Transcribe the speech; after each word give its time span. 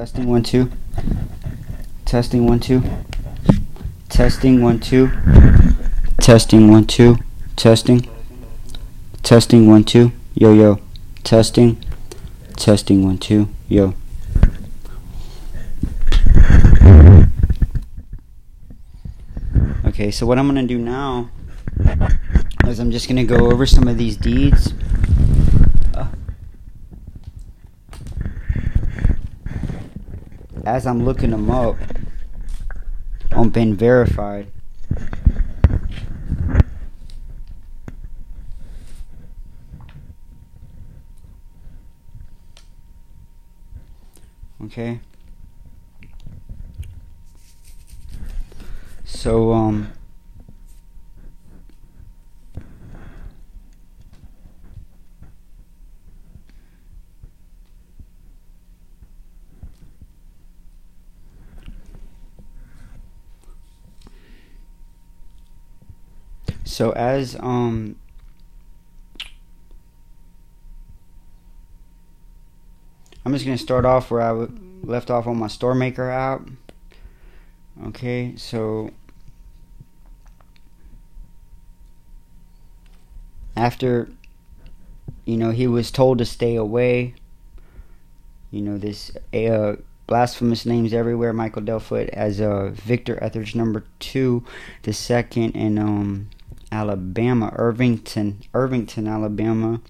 Testing 0.00 0.28
one 0.28 0.42
two. 0.42 0.70
Testing 2.06 2.46
one 2.46 2.58
two. 2.58 2.82
Testing 4.08 4.62
one 4.62 4.80
two. 4.80 5.10
Testing 6.18 6.70
one 6.70 6.86
two. 6.86 7.18
Testing. 7.54 8.08
Testing 9.22 9.68
one 9.68 9.84
two. 9.84 10.12
Yo 10.32 10.54
yo. 10.54 10.80
Testing. 11.22 11.84
Testing 12.56 13.04
one 13.04 13.18
two. 13.18 13.50
Yo. 13.68 13.92
Okay, 19.84 20.10
so 20.10 20.24
what 20.24 20.38
I'm 20.38 20.46
gonna 20.46 20.62
do 20.62 20.78
now 20.78 21.28
is 22.66 22.78
I'm 22.78 22.90
just 22.90 23.06
gonna 23.06 23.24
go 23.24 23.50
over 23.50 23.66
some 23.66 23.86
of 23.86 23.98
these 23.98 24.16
deeds. 24.16 24.72
As 30.64 30.86
I'm 30.86 31.04
looking 31.04 31.30
them 31.30 31.50
up 31.50 31.76
on 33.32 33.50
BeenVerified. 33.50 34.48
Okay. 44.64 45.00
So, 49.04 49.52
um, 49.52 49.92
so 66.70 66.92
as 66.92 67.36
um 67.40 67.96
I'm 73.24 73.32
just 73.32 73.44
gonna 73.44 73.58
start 73.58 73.84
off 73.84 74.10
where 74.10 74.22
I 74.22 74.46
left 74.82 75.10
off 75.10 75.26
on 75.26 75.36
my 75.36 75.48
StarMaker 75.48 76.10
app. 76.10 76.48
Okay 77.88 78.34
so 78.36 78.90
after 83.56 84.08
you 85.24 85.36
know 85.36 85.50
he 85.50 85.66
was 85.66 85.90
told 85.90 86.18
to 86.18 86.24
stay 86.24 86.54
away 86.54 87.14
you 88.50 88.62
know 88.62 88.78
this 88.78 89.10
uh, 89.34 89.74
blasphemous 90.06 90.64
names 90.64 90.92
everywhere 90.92 91.32
michael 91.32 91.62
delfoot 91.62 92.08
as 92.10 92.40
uh, 92.40 92.70
victor 92.72 93.22
etheridge 93.22 93.54
number 93.54 93.84
two 93.98 94.42
the 94.82 94.92
second 94.92 95.54
and 95.54 95.78
um, 95.78 96.28
alabama 96.72 97.52
irvington 97.56 98.40
irvington 98.54 99.06
alabama 99.06 99.80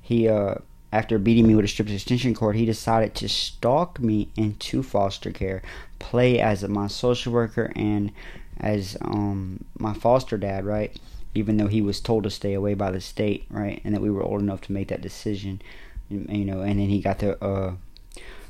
he 0.00 0.28
uh 0.28 0.54
after 0.92 1.18
beating 1.18 1.46
me 1.46 1.54
with 1.54 1.64
a 1.64 1.68
strip 1.68 1.90
extension 1.90 2.34
cord, 2.34 2.56
he 2.56 2.64
decided 2.64 3.14
to 3.16 3.28
stalk 3.28 4.00
me 4.00 4.30
into 4.36 4.82
foster 4.82 5.30
care, 5.30 5.62
play 5.98 6.40
as 6.40 6.66
my 6.66 6.86
social 6.86 7.32
worker 7.32 7.70
and 7.76 8.12
as 8.58 8.96
um, 9.02 9.64
my 9.78 9.92
foster 9.92 10.38
dad, 10.38 10.64
right? 10.64 10.98
Even 11.34 11.58
though 11.58 11.66
he 11.66 11.82
was 11.82 12.00
told 12.00 12.24
to 12.24 12.30
stay 12.30 12.54
away 12.54 12.74
by 12.74 12.90
the 12.90 13.00
state, 13.00 13.44
right? 13.50 13.80
And 13.84 13.94
that 13.94 14.00
we 14.00 14.10
were 14.10 14.22
old 14.22 14.40
enough 14.40 14.62
to 14.62 14.72
make 14.72 14.88
that 14.88 15.02
decision, 15.02 15.60
you 16.08 16.44
know. 16.44 16.62
And 16.62 16.80
then 16.80 16.88
he 16.88 17.00
got 17.00 17.18
the 17.18 17.42
uh, 17.44 17.74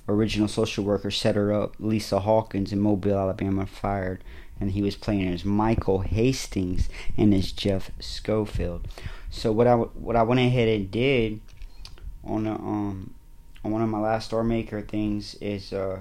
original 0.08 0.48
social 0.48 0.84
worker 0.84 1.10
set 1.10 1.34
her 1.34 1.52
up, 1.52 1.74
Lisa 1.80 2.20
Hawkins 2.20 2.72
in 2.72 2.78
Mobile, 2.78 3.18
Alabama, 3.18 3.66
fired, 3.66 4.22
and 4.60 4.72
he 4.72 4.82
was 4.82 4.96
playing 4.96 5.28
as 5.28 5.44
Michael 5.44 6.00
Hastings 6.00 6.88
and 7.16 7.32
as 7.32 7.52
Jeff 7.52 7.90
Schofield. 8.00 8.88
So 9.30 9.52
what 9.52 9.66
I 9.66 9.74
what 9.74 10.16
I 10.16 10.22
went 10.22 10.40
ahead 10.40 10.68
and 10.68 10.90
did 10.90 11.40
on 12.24 12.46
a, 12.46 12.54
um 12.54 13.14
on 13.64 13.72
one 13.72 13.82
of 13.82 13.88
my 13.88 13.98
last 13.98 14.30
StarMaker 14.30 14.86
things 14.86 15.34
is 15.40 15.72
uh 15.72 16.00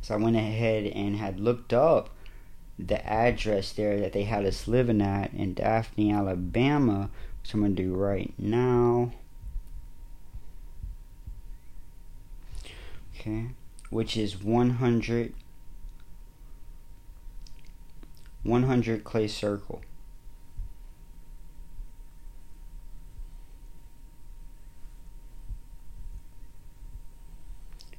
so 0.00 0.14
I 0.14 0.18
went 0.18 0.36
ahead 0.36 0.86
and 0.86 1.16
had 1.16 1.38
looked 1.38 1.72
up 1.72 2.10
the 2.78 3.04
address 3.06 3.72
there 3.72 4.00
that 4.00 4.12
they 4.12 4.24
had 4.24 4.44
us 4.44 4.66
living 4.66 5.00
at 5.00 5.32
in 5.32 5.54
Daphne, 5.54 6.12
Alabama, 6.12 7.08
which 7.40 7.54
I'm 7.54 7.60
gonna 7.60 7.74
do 7.74 7.94
right 7.94 8.32
now. 8.36 9.12
Okay, 13.14 13.50
which 13.92 14.16
is 14.16 14.42
100 14.42 15.34
100 18.42 19.04
Clay 19.04 19.28
Circle. 19.28 19.82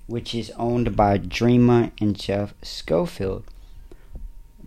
which 0.06 0.36
is 0.36 0.52
owned 0.58 0.96
by 0.98 1.18
Dreama 1.18 1.92
and 2.02 2.16
Jeff 2.20 2.54
Schofield. 2.62 3.46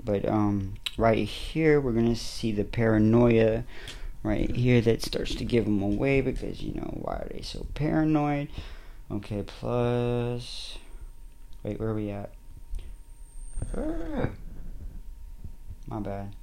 But 0.03 0.27
um, 0.27 0.75
right 0.97 1.29
here, 1.29 1.79
we're 1.79 1.93
gonna 1.93 2.17
see 2.17 2.53
the 2.53 2.65
paranoia 2.65 3.65
right 4.23 4.51
here 4.51 4.81
that 4.81 5.03
starts 5.03 5.35
to 5.35 5.45
give 5.45 5.67
them 5.67 5.83
away 5.83 6.21
because 6.21 6.63
you 6.63 6.75
know 6.75 6.91
why 7.01 7.17
are 7.17 7.29
they 7.31 7.43
so 7.43 7.67
paranoid? 7.75 8.49
Okay, 9.11 9.45
plus. 9.47 10.79
Wait, 11.67 11.81
where 11.81 11.89
are 11.89 11.95
we 11.95 12.11
at? 12.11 12.31
Ah. 13.77 14.29
My 15.89 15.99
bad. 15.99 16.37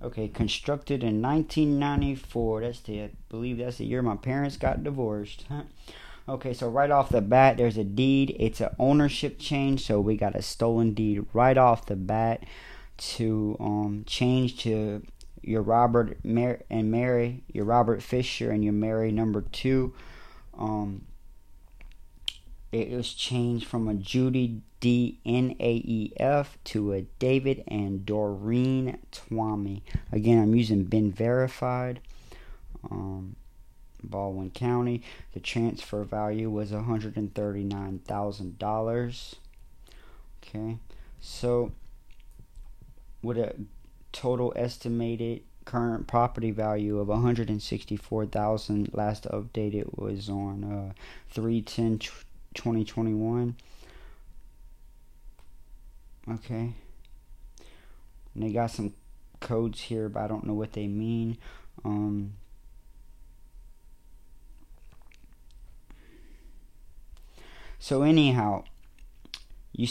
Okay, 0.00 0.28
constructed 0.28 1.02
in 1.02 1.20
1994. 1.20 2.60
That's 2.60 2.78
the, 2.78 3.02
I 3.02 3.10
believe 3.28 3.58
that's 3.58 3.78
the 3.78 3.86
year 3.86 4.02
my 4.02 4.14
parents 4.14 4.56
got 4.56 4.84
divorced. 4.84 5.46
okay, 6.28 6.52
so 6.54 6.68
right 6.68 6.90
off 6.90 7.08
the 7.08 7.20
bat, 7.20 7.56
there's 7.56 7.78
a 7.78 7.84
deed. 7.84 8.36
It's 8.38 8.60
an 8.60 8.74
ownership 8.78 9.38
change, 9.38 9.84
so 9.86 10.00
we 10.00 10.16
got 10.16 10.34
a 10.34 10.42
stolen 10.42 10.94
deed 10.94 11.26
right 11.32 11.56
off 11.58 11.86
the 11.86 11.96
bat 11.96 12.44
to 12.96 13.56
um 13.58 14.04
change 14.06 14.62
to 14.62 15.02
your 15.42 15.62
Robert 15.62 16.22
Mar- 16.24 16.60
and 16.68 16.90
Mary, 16.90 17.44
your 17.52 17.64
Robert 17.64 18.02
Fisher 18.02 18.50
and 18.50 18.62
your 18.62 18.74
Mary 18.74 19.10
number 19.10 19.40
two. 19.40 19.94
Um, 20.58 21.06
it 22.72 22.90
was 22.90 23.14
changed 23.14 23.66
from 23.66 23.88
a 23.88 23.94
Judy 23.94 24.60
D 24.80 25.18
N 25.24 25.56
A 25.58 25.74
E 25.76 26.12
F 26.18 26.58
to 26.64 26.92
a 26.92 27.02
David 27.18 27.64
and 27.66 28.04
Doreen 28.06 28.98
Twamy. 29.10 29.82
Again, 30.12 30.42
I'm 30.42 30.54
using 30.54 30.86
BeenVerified. 30.86 31.98
Um, 32.90 33.36
Baldwin 34.02 34.50
County. 34.50 35.02
The 35.32 35.40
transfer 35.40 36.04
value 36.04 36.50
was 36.50 36.72
$139,000. 36.72 39.34
Okay, 40.42 40.78
so 41.20 41.72
with 43.22 43.38
a 43.38 43.54
total 44.12 44.52
estimated 44.56 45.42
current 45.64 46.06
property 46.06 46.50
value 46.50 46.98
of 46.98 47.08
164,000 47.08 48.90
last 48.92 49.24
updated 49.24 49.96
was 49.96 50.28
on 50.28 50.64
uh 50.64 50.92
310 51.28 51.98
2021 52.54 53.54
okay 56.28 56.72
and 58.34 58.42
they 58.42 58.50
got 58.50 58.70
some 58.70 58.92
codes 59.38 59.82
here 59.82 60.08
but 60.08 60.24
I 60.24 60.26
don't 60.26 60.44
know 60.44 60.54
what 60.54 60.72
they 60.72 60.88
mean 60.88 61.38
um 61.84 62.32
so 67.80 68.02
anyhow 68.02 68.62
you, 69.72 69.88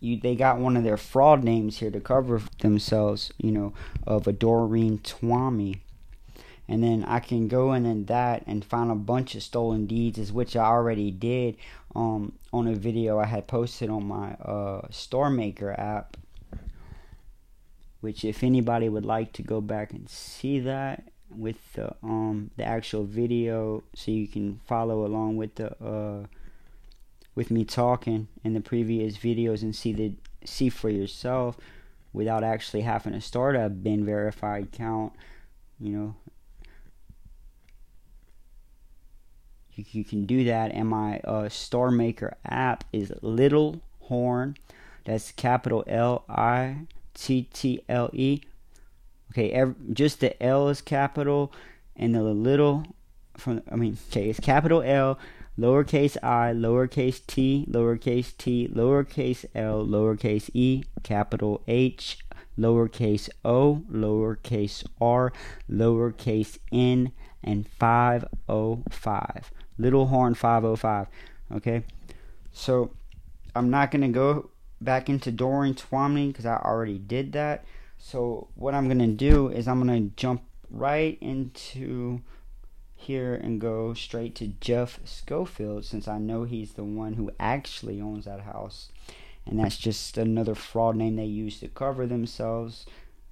you 0.00 0.18
they 0.18 0.34
got 0.34 0.58
one 0.58 0.76
of 0.76 0.82
their 0.82 0.96
fraud 0.96 1.44
names 1.44 1.78
here 1.78 1.90
to 1.90 2.00
cover 2.00 2.42
themselves 2.60 3.32
you 3.38 3.52
know 3.52 3.72
of 4.04 4.26
a 4.26 4.32
Doreen 4.32 4.98
Twamy 4.98 5.80
and 6.68 6.82
then 6.82 7.04
I 7.04 7.20
can 7.20 7.48
go 7.48 7.72
in 7.74 7.84
and 7.84 8.06
that 8.06 8.44
and 8.46 8.64
find 8.64 8.90
a 8.90 8.94
bunch 8.94 9.34
of 9.34 9.42
stolen 9.42 9.86
deeds, 9.86 10.18
as 10.18 10.32
which 10.32 10.56
I 10.56 10.64
already 10.64 11.10
did 11.10 11.56
um, 11.94 12.38
on 12.52 12.66
a 12.66 12.74
video 12.74 13.18
I 13.18 13.26
had 13.26 13.46
posted 13.46 13.90
on 13.90 14.06
my 14.06 14.32
uh, 14.34 14.86
StarMaker 14.88 15.78
app. 15.78 16.16
Which, 18.00 18.24
if 18.24 18.42
anybody 18.42 18.88
would 18.88 19.04
like 19.04 19.32
to 19.34 19.42
go 19.42 19.60
back 19.60 19.92
and 19.92 20.08
see 20.08 20.60
that, 20.60 21.04
with 21.36 21.72
the 21.74 21.94
um 22.02 22.50
the 22.56 22.64
actual 22.64 23.04
video 23.04 23.82
so 23.94 24.10
you 24.10 24.28
can 24.28 24.60
follow 24.66 25.06
along 25.06 25.36
with 25.36 25.54
the 25.54 25.70
uh 25.82 26.26
with 27.34 27.50
me 27.50 27.64
talking 27.64 28.28
in 28.44 28.54
the 28.54 28.60
previous 28.60 29.16
videos 29.16 29.62
and 29.62 29.74
see 29.74 29.92
the 29.92 30.12
see 30.44 30.68
for 30.68 30.90
yourself 30.90 31.56
without 32.12 32.44
actually 32.44 32.82
having 32.82 33.12
to 33.12 33.20
start 33.20 33.56
a 33.56 33.70
BeenVerified 33.70 34.72
count 34.72 35.12
you 35.82 35.90
know. 35.90 36.14
You, 39.74 39.84
you 39.90 40.04
can 40.04 40.26
do 40.26 40.44
that 40.44 40.70
and 40.72 40.88
my 40.88 41.18
uh, 41.20 41.44
StarMaker 41.44 42.34
app 42.44 42.84
is 42.92 43.12
little 43.22 43.80
horn. 44.00 44.56
That's 45.04 45.32
capital 45.32 45.82
L 45.86 46.24
I 46.28 46.86
T 47.14 47.48
T 47.52 47.82
L 47.88 48.10
E. 48.12 48.42
Okay 49.32 49.50
every, 49.50 49.74
just 49.92 50.20
the 50.20 50.40
L 50.42 50.68
is 50.68 50.80
capital 50.80 51.52
and 51.96 52.14
the 52.14 52.22
little 52.22 52.84
from 53.36 53.62
I 53.70 53.76
mean 53.76 53.96
okay 54.10 54.28
it's 54.28 54.40
capital 54.40 54.82
L 54.82 55.18
lowercase 55.62 56.16
i, 56.24 56.52
lowercase 56.52 57.24
t, 57.24 57.66
lowercase 57.70 58.36
t, 58.36 58.68
lowercase 58.68 59.44
l, 59.54 59.86
lowercase 59.86 60.50
e, 60.52 60.82
capital 61.04 61.62
H, 61.68 62.18
lowercase 62.58 63.28
o, 63.44 63.84
lowercase 63.88 64.84
r, 65.00 65.32
lowercase 65.70 66.58
n, 66.72 67.12
and 67.44 67.68
505. 67.78 69.52
Little 69.78 70.06
Horn 70.06 70.34
505. 70.34 71.06
Okay? 71.54 71.84
So, 72.52 72.90
I'm 73.54 73.70
not 73.70 73.92
going 73.92 74.02
to 74.02 74.08
go 74.08 74.50
back 74.80 75.08
into 75.08 75.30
Dorian 75.30 75.74
Twomey 75.74 76.28
because 76.28 76.46
I 76.46 76.56
already 76.56 76.98
did 76.98 77.32
that. 77.34 77.64
So, 77.98 78.48
what 78.56 78.74
I'm 78.74 78.86
going 78.86 78.98
to 78.98 79.06
do 79.06 79.48
is 79.48 79.68
I'm 79.68 79.80
going 79.80 80.10
to 80.10 80.16
jump 80.16 80.42
right 80.70 81.16
into 81.20 82.20
here 83.02 83.34
and 83.34 83.60
go 83.60 83.94
straight 83.94 84.34
to 84.36 84.48
Jeff 84.48 84.98
Schofield 85.04 85.84
since 85.84 86.08
I 86.08 86.18
know 86.18 86.44
he's 86.44 86.72
the 86.72 86.84
one 86.84 87.14
who 87.14 87.30
actually 87.38 88.00
owns 88.00 88.24
that 88.24 88.40
house. 88.40 88.90
And 89.46 89.58
that's 89.58 89.76
just 89.76 90.16
another 90.18 90.54
fraud 90.54 90.96
name 90.96 91.16
they 91.16 91.24
use 91.24 91.60
to 91.60 91.68
cover 91.68 92.06
themselves, 92.06 92.86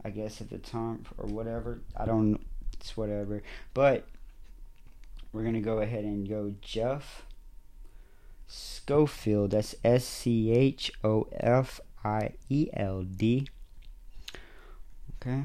I 0.05 0.11
guess, 0.11 0.41
at 0.41 0.51
the 0.51 0.59
time 0.59 1.05
or 1.19 1.27
whatever. 1.27 1.81
I 1.97 2.05
don't, 2.05 2.41
it's 2.73 2.97
whatever. 2.97 3.43
But 3.75 4.07
we're 5.33 5.43
going 5.43 5.55
to 5.55 5.61
go 5.61 5.79
ahead 5.79 6.05
and 6.05 6.29
go 6.29 6.55
Jeff 6.61 7.25
Schofield. 8.49 9.53
That's 9.53 9.77
S 9.85 10.05
C 10.05 10.51
H 10.51 10.91
O 11.05 11.29
F 11.33 11.81
I 12.05 12.33
E 12.49 12.69
L 12.73 13.03
D. 13.03 13.47
Okay. 15.23 15.45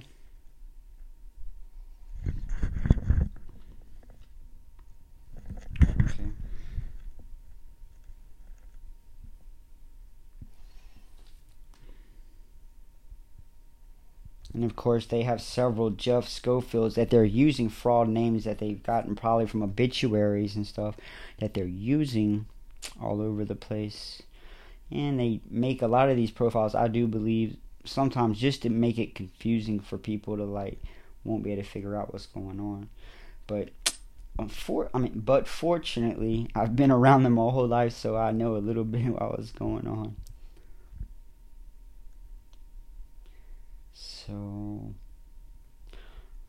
And 14.56 14.64
of 14.64 14.78
course, 14.78 15.06
they 15.06 15.24
have 15.24 15.42
several 15.42 15.90
Jeff 15.90 16.30
Schofields 16.30 16.96
that 16.96 17.10
they're 17.10 17.26
using 17.26 17.68
fraud 17.68 18.08
names 18.08 18.46
that 18.46 18.60
they've 18.60 18.82
gotten 18.82 19.14
probably 19.14 19.48
from 19.48 19.62
obituaries 19.62 20.56
and 20.56 20.66
stuff 20.66 20.96
that 21.40 21.54
they're 21.54 21.66
using 21.66 22.46
all 23.02 23.22
over 23.22 23.44
the 23.44 23.56
place. 23.56 24.24
And 24.90 25.20
they 25.20 25.42
make 25.50 25.82
a 25.82 25.88
lot 25.88 26.10
of 26.10 26.16
these 26.16 26.32
profiles, 26.32 26.74
I 26.74 26.88
do 26.88 27.06
believe, 27.06 27.58
sometimes 27.84 28.40
just 28.40 28.62
to 28.62 28.70
make 28.70 28.98
it 28.98 29.14
confusing 29.14 29.82
for 29.82 29.98
people 29.98 30.38
to 30.38 30.46
like 30.46 30.82
won't 31.26 31.44
be 31.44 31.52
able 31.52 31.62
to 31.62 31.68
figure 31.68 31.98
out 31.98 32.14
what's 32.14 32.28
going 32.28 32.62
on. 32.62 32.88
But 33.48 33.72
for 34.48 34.90
I 34.94 35.00
mean, 35.00 35.20
but 35.20 35.50
fortunately, 35.50 36.48
I've 36.56 36.78
been 36.78 36.92
around 36.92 37.24
them 37.24 37.34
my 37.34 37.50
whole 37.50 37.68
life, 37.68 37.92
so 37.92 38.16
I 38.16 38.32
know 38.32 38.56
a 38.56 38.60
little 38.60 38.86
bit 38.86 39.06
what 39.08 39.38
was 39.38 39.52
going 39.52 39.86
on. 39.86 40.16
So, 44.26 44.96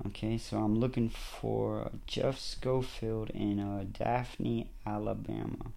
okay, 0.06 0.38
so 0.38 0.58
I'm 0.58 0.76
looking 0.76 1.10
for 1.10 1.90
Jeff 2.06 2.38
Schofield 2.38 3.30
in 3.30 3.60
uh, 3.60 3.84
Daphne, 3.92 4.70
Alabama. 4.86 5.72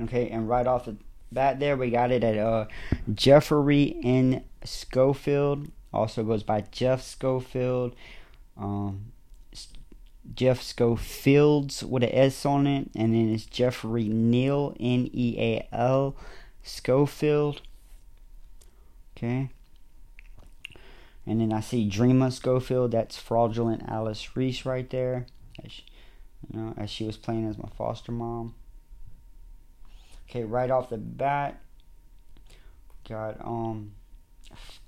Okay, 0.00 0.28
and 0.28 0.48
right 0.48 0.66
off 0.66 0.86
the 0.86 0.96
bat 1.32 1.60
there. 1.60 1.76
We 1.76 1.90
got 1.90 2.10
it 2.10 2.24
at 2.24 2.38
uh, 2.38 2.66
Jeffrey 3.12 3.98
N. 4.02 4.44
Schofield. 4.64 5.70
Also 5.92 6.24
goes 6.24 6.42
by 6.42 6.62
Jeff 6.72 7.02
Schofield. 7.02 7.94
Um, 8.56 9.12
Jeff 10.34 10.62
Schofields 10.62 11.84
with 11.84 12.02
an 12.02 12.10
S 12.12 12.46
on 12.46 12.66
it, 12.66 12.88
and 12.96 13.14
then 13.14 13.28
it's 13.32 13.44
Jeffrey 13.44 14.04
Neal 14.04 14.74
N 14.80 15.10
E 15.12 15.36
A 15.38 15.68
L 15.72 16.16
Schofield. 16.62 17.60
Okay. 19.16 19.50
And 21.26 21.40
then 21.40 21.52
I 21.52 21.60
see 21.60 21.88
Dreama 21.88 22.32
Schofield. 22.32 22.90
That's 22.90 23.16
fraudulent 23.16 23.82
Alice 23.88 24.36
Reese 24.36 24.66
right 24.66 24.88
there. 24.90 25.26
As 25.64 25.72
she, 25.72 25.84
you 26.52 26.60
know, 26.60 26.74
as 26.76 26.90
she 26.90 27.04
was 27.04 27.16
playing 27.16 27.48
as 27.48 27.56
my 27.56 27.68
foster 27.76 28.12
mom. 28.12 28.54
Okay, 30.28 30.44
right 30.44 30.70
off 30.70 30.90
the 30.90 30.98
bat, 30.98 31.60
got 33.08 33.44
um 33.44 33.92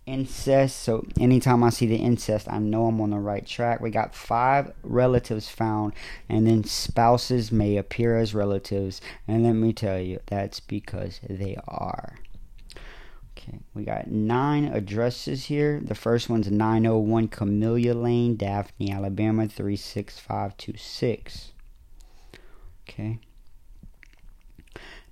incest. 0.07 0.81
So 0.81 1.07
anytime 1.19 1.63
I 1.63 1.71
see 1.71 1.87
the 1.87 1.97
incest, 1.97 2.47
I 2.51 2.59
know 2.59 2.87
I'm 2.87 3.01
on 3.01 3.11
the 3.11 3.19
right 3.19 3.47
track. 3.47 3.81
We 3.81 3.91
got 3.91 4.15
five 4.15 4.73
relatives 4.83 5.49
found, 5.49 5.93
and 6.29 6.47
then 6.47 6.65
spouses 6.65 7.53
may 7.53 7.77
appear 7.77 8.17
as 8.17 8.35
relatives. 8.35 9.01
And 9.27 9.45
let 9.45 9.55
me 9.55 9.73
tell 9.73 9.99
you, 9.99 10.21
that's 10.27 10.61
because 10.61 11.21
they 11.29 11.57
are. 11.67 12.17
Okay, 13.37 13.59
we 13.75 13.85
got 13.85 14.11
nine 14.11 14.65
addresses 14.65 15.47
here. 15.47 15.81
The 15.81 15.95
first 15.95 16.31
one's 16.31 16.51
901 16.51 17.29
Camellia 17.29 17.95
Lane, 17.95 18.37
Daphne, 18.37 18.91
Alabama 18.91 19.47
36526. 19.47 21.53
Okay. 22.89 23.19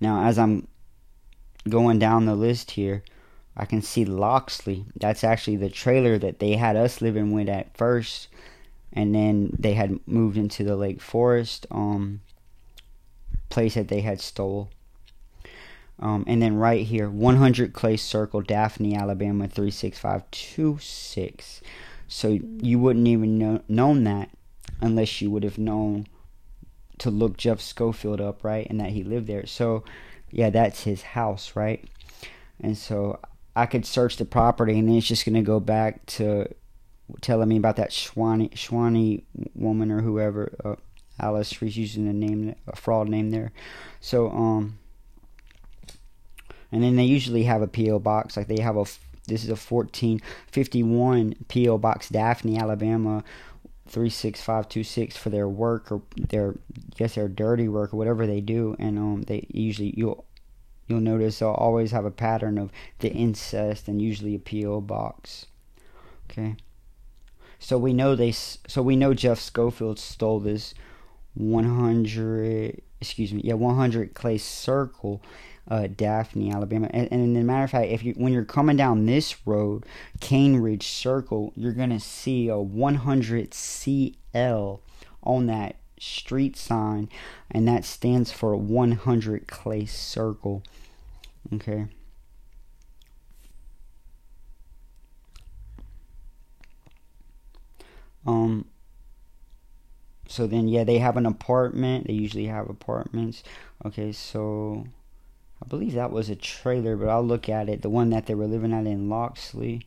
Now, 0.01 0.25
as 0.25 0.39
I'm 0.39 0.69
going 1.69 1.99
down 1.99 2.27
the 2.27 2.35
list 2.35 2.73
here, 2.73 3.03
I 3.57 3.65
can 3.65 3.83
see 3.83 4.05
Loxley. 4.05 4.85
That's 4.97 5.25
actually 5.25 5.57
the 5.57 5.71
trailer 5.71 6.19
that 6.19 6.41
they 6.41 6.57
had 6.57 6.77
us 6.77 7.01
living 7.01 7.33
with 7.33 7.49
at 7.49 7.77
first, 7.77 8.29
and 8.93 9.15
then 9.15 9.57
they 9.59 9.75
had 9.75 10.01
moved 10.07 10.37
into 10.37 10.65
the 10.65 10.77
Lake 10.77 11.01
Forest 11.01 11.67
um, 11.71 12.21
place 13.49 13.75
that 13.75 13.89
they 13.89 14.01
had 14.01 14.21
stole. 14.21 14.71
Um, 16.01 16.25
and 16.27 16.43
then 16.43 16.57
right 16.57 16.85
here, 16.85 17.09
100 17.09 17.73
Clay 17.73 17.97
Circle, 17.97 18.43
Daphne, 18.43 18.97
Alabama 18.97 19.47
36526. 19.47 21.61
So 22.09 22.41
you 22.61 22.81
wouldn't 22.81 23.07
even 23.07 23.39
know 23.39 23.63
known 23.69 24.03
that 24.05 24.31
unless 24.81 25.21
you 25.21 25.31
would 25.31 25.45
have 25.45 25.59
known 25.59 26.09
to 26.99 27.11
look 27.11 27.37
Jeff 27.37 27.61
Schofield 27.61 28.21
up, 28.21 28.45
right, 28.45 28.67
and 28.69 28.81
that 28.81 28.91
he 28.91 29.05
lived 29.05 29.27
there. 29.27 29.47
So, 29.47 29.85
yeah, 30.31 30.51
that's 30.51 30.85
his 30.85 31.03
house, 31.03 31.55
right? 31.55 31.85
And 32.61 32.77
so 32.77 33.21
I 33.57 33.67
could 33.67 33.87
search 33.87 34.17
the 34.17 34.25
property, 34.25 34.79
and 34.79 34.89
then 34.89 34.97
it's 34.97 35.07
just 35.07 35.25
gonna 35.25 35.43
go 35.43 35.61
back 35.61 36.05
to 36.07 36.49
telling 37.21 37.49
me 37.49 37.57
about 37.57 37.77
that 37.77 37.91
Schwani 37.91 38.51
Schwani 38.53 39.25
woman 39.55 39.91
or 39.91 40.01
whoever. 40.01 40.55
Uh, 40.65 40.77
Alice, 41.21 41.49
she's 41.49 41.77
using 41.77 42.09
a 42.09 42.13
name, 42.13 42.55
a 42.67 42.75
fraud 42.75 43.09
name 43.09 43.31
there. 43.31 43.53
So, 44.01 44.31
um, 44.31 44.79
and 46.73 46.83
then 46.83 46.97
they 46.97 47.05
usually 47.05 47.45
have 47.45 47.63
a 47.63 47.69
PO 47.69 48.01
box, 48.01 48.37
like 48.37 48.49
they 48.49 48.61
have 48.61 48.77
a. 48.77 48.85
This 49.27 49.43
is 49.43 49.49
a 49.49 49.57
1451 49.57 51.35
PO 51.49 51.79
box, 51.79 52.11
Daphne, 52.11 52.59
Alabama, 52.59 53.25
36526 53.87 55.17
for 55.17 55.31
their 55.31 55.49
work 55.49 55.93
or 55.93 56.03
their 56.17 56.55
guess 56.97 57.17
their 57.17 57.29
dirty 57.29 57.69
work 57.69 57.93
or 57.93 57.97
whatever 57.97 58.27
they 58.27 58.41
do 58.41 58.75
and 58.79 58.99
um 58.99 59.23
they 59.23 59.47
usually 59.51 59.93
you'll 59.97 60.25
you'll 60.87 61.01
notice 61.01 61.39
they'll 61.39 61.51
always 61.51 61.91
have 61.93 62.05
a 62.05 62.11
pattern 62.11 62.59
of 62.59 62.71
the 62.99 63.11
incest 63.11 63.89
and 63.89 64.01
usually 64.01 64.35
a 64.35 64.39
PO 64.39 64.81
box. 64.83 65.47
Okay. 66.31 66.57
So 67.59 67.79
we 67.79 67.93
know 67.93 68.15
they 68.15 68.33
so 68.33 68.83
we 68.83 68.97
know 68.97 69.15
Jeff 69.15 69.39
Schofield 69.39 69.99
stole 69.99 70.41
this 70.41 70.75
100 71.35 72.81
excuse 73.01 73.33
me 73.33 73.41
yeah 73.45 73.55
100 73.55 74.15
clay 74.15 74.39
circle 74.39 75.21
uh, 75.69 75.87
Daphne, 75.87 76.53
Alabama. 76.53 76.89
And, 76.91 77.09
and 77.11 77.37
as 77.37 77.43
a 77.43 77.45
matter 77.45 77.65
of 77.65 77.71
fact, 77.71 77.91
if 77.91 78.03
you 78.03 78.13
when 78.15 78.33
you're 78.33 78.45
coming 78.45 78.77
down 78.77 79.07
this 79.07 79.47
road, 79.47 79.85
Cane 80.21 80.57
Ridge 80.57 80.87
Circle, 80.87 81.53
you're 81.57 81.73
gonna 81.73 82.01
see 82.01 82.49
a 82.49 82.59
100 82.59 83.55
CL 83.55 84.81
on 85.23 85.47
that 85.47 85.77
street 85.99 86.57
sign, 86.57 87.09
and 87.51 87.67
that 87.67 87.85
stands 87.85 88.31
for 88.31 88.55
100 88.57 89.47
Clay 89.47 89.87
Circle. 89.87 90.63
Okay. 91.53 91.87
Um, 98.27 98.67
so 100.27 100.47
then 100.47 100.69
yeah 100.69 100.85
they 100.85 100.99
have 100.99 101.17
an 101.17 101.27
apartment 101.27 102.07
they 102.07 102.13
usually 102.13 102.47
have 102.47 102.69
apartments 102.69 103.43
okay 103.85 104.11
so 104.13 104.87
i 105.65 105.69
believe 105.69 105.95
that 105.95 106.11
was 106.11 106.29
a 106.29 106.37
trailer 106.37 106.97
but 106.97 107.09
i'll 107.09 107.25
look 107.25 107.49
at 107.49 107.69
it. 107.69 107.83
The 107.83 107.91
one 107.91 108.11
that 108.11 108.27
they 108.27 108.35
were 108.35 108.47
living 108.47 108.73
at 108.73 108.87
in 108.87 109.09
loxley 109.09 109.87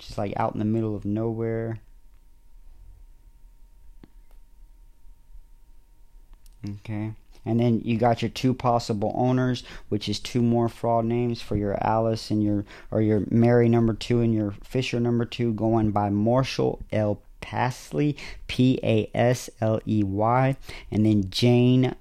just 0.00 0.18
like 0.18 0.32
out 0.36 0.54
in 0.54 0.58
the 0.58 0.64
middle 0.64 0.96
of 0.96 1.04
nowhere. 1.04 1.78
Okay. 6.66 7.12
And 7.44 7.60
then 7.60 7.80
you 7.84 7.96
got 7.96 8.22
your 8.22 8.30
two 8.30 8.54
possible 8.54 9.12
owners 9.14 9.62
which 9.88 10.08
is 10.08 10.18
two 10.18 10.42
more 10.42 10.68
fraud 10.68 11.04
names 11.04 11.40
for 11.40 11.56
your 11.56 11.82
alice 11.84 12.30
and 12.30 12.42
your 12.42 12.64
or 12.90 13.00
your 13.00 13.24
mary 13.30 13.68
number 13.68 13.94
two 13.94 14.20
and 14.20 14.34
your 14.34 14.54
fisher 14.62 15.00
number 15.00 15.24
two 15.24 15.52
going 15.52 15.90
by 15.90 16.10
marshall 16.10 16.80
l. 16.92 17.22
Pasley, 17.40 18.16
P 18.48 18.78
A 18.82 19.10
S 19.14 19.48
L 19.62 19.80
E 19.88 20.02
Y, 20.02 20.56
and 20.90 21.06
then 21.06 21.30
Jane, 21.30 21.96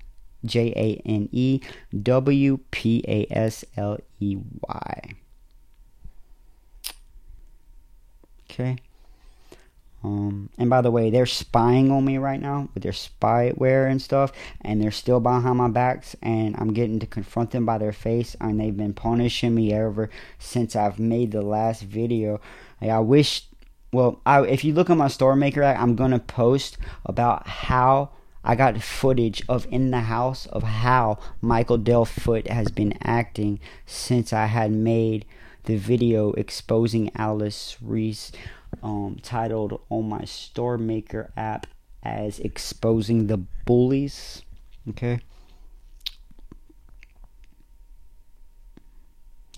J 0.45 0.73
A 0.75 1.01
N 1.07 1.29
E 1.31 1.61
W 2.01 2.59
P 2.71 3.03
A 3.07 3.27
S 3.31 3.65
L 3.77 3.97
E 4.19 4.37
Y. 4.37 5.11
Okay. 8.49 8.77
Um, 10.01 10.49
and 10.57 10.69
by 10.69 10.79
the 10.81 10.91
way, 10.91 11.09
they're 11.09 11.25
spying 11.25 11.91
on 11.91 12.05
me 12.05 12.17
right 12.17 12.39
now 12.39 12.69
with 12.73 12.83
their 12.83 12.93
spyware 12.93 13.91
and 13.91 14.01
stuff, 14.01 14.31
and 14.61 14.81
they're 14.81 14.91
still 14.91 15.19
behind 15.19 15.57
my 15.57 15.67
backs, 15.67 16.15
and 16.21 16.55
I'm 16.57 16.71
getting 16.71 16.99
to 16.99 17.05
confront 17.05 17.51
them 17.51 17.65
by 17.65 17.77
their 17.77 17.91
face, 17.91 18.35
and 18.39 18.59
they've 18.59 18.75
been 18.75 18.93
punishing 18.93 19.55
me 19.55 19.73
ever 19.73 20.09
since 20.37 20.75
I've 20.75 20.99
made 20.99 21.31
the 21.31 21.41
last 21.41 21.83
video. 21.83 22.39
Like, 22.81 22.91
I 22.91 22.99
wish 22.99 23.43
well, 23.91 24.21
I, 24.25 24.45
if 24.45 24.63
you 24.63 24.73
look 24.73 24.89
at 24.89 24.97
my 24.97 25.07
Story 25.07 25.35
Maker 25.35 25.63
I'm 25.63 25.95
gonna 25.95 26.19
post 26.19 26.77
about 27.05 27.47
how 27.47 28.11
I 28.43 28.55
got 28.55 28.81
footage 28.81 29.43
of 29.49 29.67
in 29.69 29.91
the 29.91 30.01
house 30.01 30.45
of 30.47 30.63
how 30.63 31.19
Michael 31.41 31.77
Del 31.77 32.05
Foot 32.05 32.47
has 32.47 32.69
been 32.71 32.93
acting 33.01 33.59
since 33.85 34.31
I 34.31 34.45
had 34.45 34.71
made 34.71 35.25
the 35.65 35.75
video 35.75 36.31
exposing 36.33 37.11
Alice 37.15 37.77
Reese, 37.81 38.31
um, 38.81 39.19
titled 39.21 39.81
on 39.89 40.07
my 40.07 40.23
Story 40.23 40.79
Maker 40.79 41.31
app 41.35 41.67
as 42.01 42.39
exposing 42.39 43.27
the 43.27 43.37
bullies. 43.65 44.41
Okay. 44.89 45.19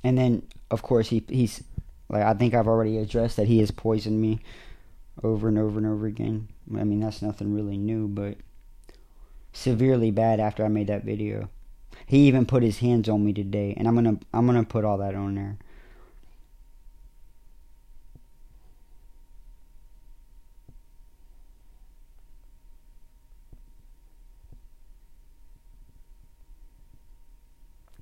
And 0.03 0.17
then, 0.17 0.43
of 0.71 0.81
course, 0.81 1.09
he 1.09 1.23
he's 1.29 1.63
like 2.09 2.23
I 2.23 2.33
think 2.33 2.53
I've 2.53 2.67
already 2.67 2.97
addressed 2.97 3.37
that 3.37 3.47
he 3.47 3.59
has 3.59 3.69
poisoned 3.69 4.19
me 4.19 4.39
over 5.23 5.47
and 5.47 5.57
over 5.57 5.77
and 5.77 5.87
over 5.87 6.07
again. 6.07 6.49
I 6.75 6.83
mean 6.83 6.99
that's 6.99 7.21
nothing 7.21 7.53
really 7.53 7.77
new, 7.77 8.07
but 8.07 8.37
severely 9.53 10.11
bad 10.11 10.39
after 10.39 10.65
I 10.65 10.69
made 10.69 10.87
that 10.87 11.03
video. 11.05 11.49
He 12.05 12.27
even 12.27 12.45
put 12.45 12.63
his 12.63 12.79
hands 12.79 13.09
on 13.09 13.23
me 13.25 13.33
today, 13.33 13.73
and 13.77 13.87
I'm 13.87 13.95
gonna 13.95 14.19
I'm 14.33 14.45
gonna 14.45 14.63
put 14.63 14.85
all 14.85 14.97
that 14.99 15.15
on 15.15 15.35
there. 15.35 15.57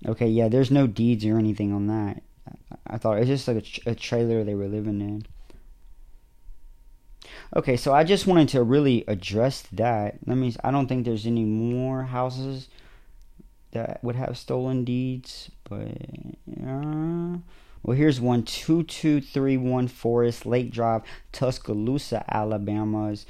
Okay, 0.06 0.28
yeah, 0.28 0.48
there's 0.50 0.72
no 0.72 0.88
deeds 0.88 1.26
or 1.26 1.38
anything 1.38 1.72
on 1.74 1.88
that. 1.88 2.22
I 2.88 2.98
thought 2.98 3.18
it 3.18 3.22
was 3.22 3.30
just 3.30 3.48
like 3.48 3.58
a, 3.58 3.62
tra- 3.62 3.92
a 3.92 3.96
trailer 3.96 4.44
they 4.44 4.56
were 4.56 4.68
living 4.68 5.02
in. 5.02 5.26
Okay, 7.56 7.78
so 7.78 7.94
I 7.94 8.04
just 8.04 8.28
wanted 8.28 8.50
to 8.50 8.62
really 8.62 9.04
address 9.08 9.64
that. 9.72 10.20
Let 10.28 10.38
me. 10.38 10.56
I 10.64 10.70
don't 10.70 10.88
think 10.88 11.06
there's 11.06 11.26
any 11.26 11.46
more 11.46 12.04
houses 12.04 12.68
that 13.72 14.04
would 14.04 14.16
have 14.16 14.38
stolen 14.38 14.84
deeds, 14.84 15.50
but 15.64 15.88
uh, 16.64 17.38
well, 17.82 17.98
here's 17.98 18.22
one 18.22 18.44
two 18.44 18.84
two 18.84 19.20
three 19.20 19.58
one 19.58 19.88
Forest 19.88 20.46
Lake 20.46 20.70
Drive, 20.70 21.02
Tuscaloosa, 21.32 22.24
Alabama's 22.32 23.26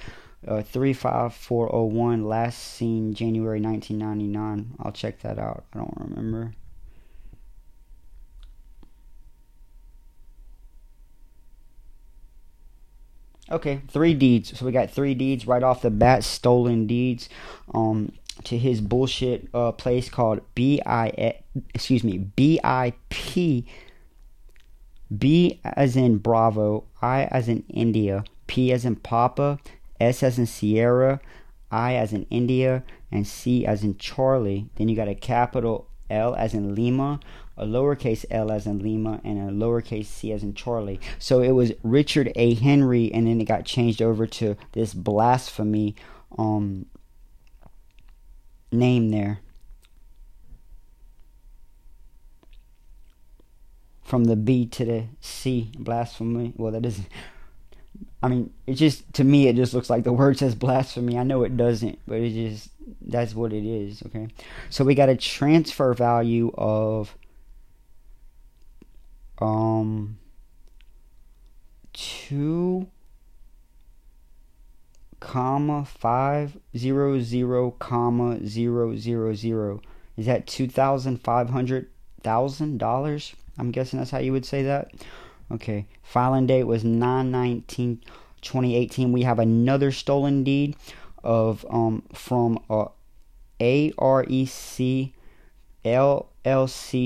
uh, 0.46 0.64
three 0.64 0.94
five 0.94 1.34
four 1.34 1.68
zero 1.68 1.84
oh 1.84 1.86
one. 1.86 2.26
Last 2.26 2.58
seen 2.60 3.14
January 3.14 3.62
nineteen 3.62 4.00
ninety 4.00 4.28
nine. 4.28 4.74
I'll 4.80 4.92
check 4.92 5.22
that 5.22 5.40
out. 5.40 5.64
I 5.74 5.78
don't 5.78 5.98
remember. 5.98 6.54
Okay, 13.52 13.82
three 13.88 14.14
deeds. 14.14 14.58
So 14.58 14.66
we 14.66 14.72
got 14.72 14.92
three 14.92 15.14
deeds 15.14 15.48
right 15.48 15.64
off 15.64 15.82
the 15.82 15.90
bat, 15.90 16.24
stolen 16.24 16.88
deeds. 16.88 17.30
Um, 17.74 18.12
to 18.46 18.58
his 18.58 18.82
bullshit 18.82 19.50
uh, 19.54 19.72
place 19.74 20.10
called 20.10 20.42
B 20.56 20.82
I 20.86 21.36
excuse 21.74 22.04
me 22.04 22.18
B 22.18 22.60
I 22.64 22.94
P 23.10 23.66
B 25.16 25.60
as 25.64 25.96
in 25.96 26.20
Bravo, 26.20 26.86
I 27.02 27.24
as 27.26 27.50
in 27.50 27.64
India, 27.68 28.24
P 28.48 28.72
as 28.72 28.86
in 28.86 28.96
Papa, 28.96 29.60
S 30.00 30.24
as 30.24 30.38
in 30.38 30.46
Sierra, 30.46 31.20
I 31.72 31.96
as 31.96 32.14
in 32.14 32.28
India, 32.30 32.84
and 33.12 33.28
C 33.28 33.66
as 33.66 33.84
in 33.84 33.98
Charlie. 33.98 34.70
Then 34.76 34.88
you 34.88 34.96
got 34.96 35.08
a 35.08 35.16
capital 35.16 35.88
L 36.10 36.36
as 36.36 36.54
in 36.54 36.76
Lima, 36.76 37.20
a 37.60 37.66
lowercase 37.66 38.26
l 38.32 38.52
as 38.52 38.66
in 38.66 38.80
Lima, 38.80 39.22
and 39.24 39.38
a 39.38 39.52
lowercase 39.52 40.06
c 40.06 40.32
as 40.32 40.44
in 40.44 40.54
Charlie. 40.54 41.00
So 41.20 41.42
it 41.42 41.52
was 41.52 41.74
Richard 41.84 42.32
A. 42.36 42.54
Henry, 42.56 43.12
and 43.14 43.28
then 43.28 43.40
it 43.40 43.46
got 43.46 43.66
changed 43.66 44.02
over 44.02 44.26
to 44.26 44.56
this 44.72 44.94
blasphemy 44.94 45.96
um, 46.38 46.86
name 48.72 49.10
there. 49.10 49.40
From 54.02 54.24
the 54.24 54.36
B 54.36 54.66
to 54.66 54.86
the 54.86 55.04
C, 55.22 55.72
blasphemy. 55.78 56.54
Well, 56.56 56.72
that 56.72 56.82
doesn't. 56.82 57.08
I 58.22 58.28
mean, 58.28 58.52
it 58.66 58.74
just 58.74 59.14
to 59.14 59.24
me 59.24 59.48
it 59.48 59.56
just 59.56 59.74
looks 59.74 59.90
like 59.90 60.04
the 60.04 60.14
word 60.14 60.38
says 60.38 60.56
blasphemy. 60.56 61.18
I 61.18 61.24
know 61.24 61.44
it 61.44 61.56
doesn't, 61.56 62.00
but 62.08 62.18
it 62.20 62.32
just 62.32 62.70
that's 63.02 63.36
what 63.36 63.54
it 63.54 63.66
is. 63.66 64.02
Okay, 64.08 64.28
so 64.70 64.84
we 64.84 64.96
got 64.96 65.10
a 65.10 65.16
transfer 65.16 65.94
value 65.94 66.52
of 66.58 67.16
um 69.40 70.18
two 71.94 72.88
comma 75.20 75.86
five 75.86 76.58
zero 76.78 77.20
zero 77.20 77.72
comma 77.72 78.46
zero 78.46 78.96
zero 78.96 79.34
zero. 79.34 79.82
Is 80.18 80.26
that 80.26 80.48
two 80.48 80.68
thousand 80.68 81.22
five 81.22 81.50
hundred 81.50 81.90
thousand 82.22 82.78
dollars? 82.78 83.36
I'm 83.58 83.72
guessing 83.72 84.00
that's 84.00 84.12
how 84.12 84.20
you 84.20 84.32
would 84.32 84.46
say 84.46 84.64
that. 84.64 84.92
Okay 85.52 85.88
filing 86.10 86.48
date 86.48 86.64
was 86.64 86.84
9 86.84 87.30
19 87.30 88.02
2018 88.42 89.12
we 89.12 89.22
have 89.22 89.38
another 89.38 89.92
stolen 89.92 90.44
deed 90.44 90.76
of 91.24 91.64
um 91.70 92.02
from 92.14 92.58
uh, 92.68 92.86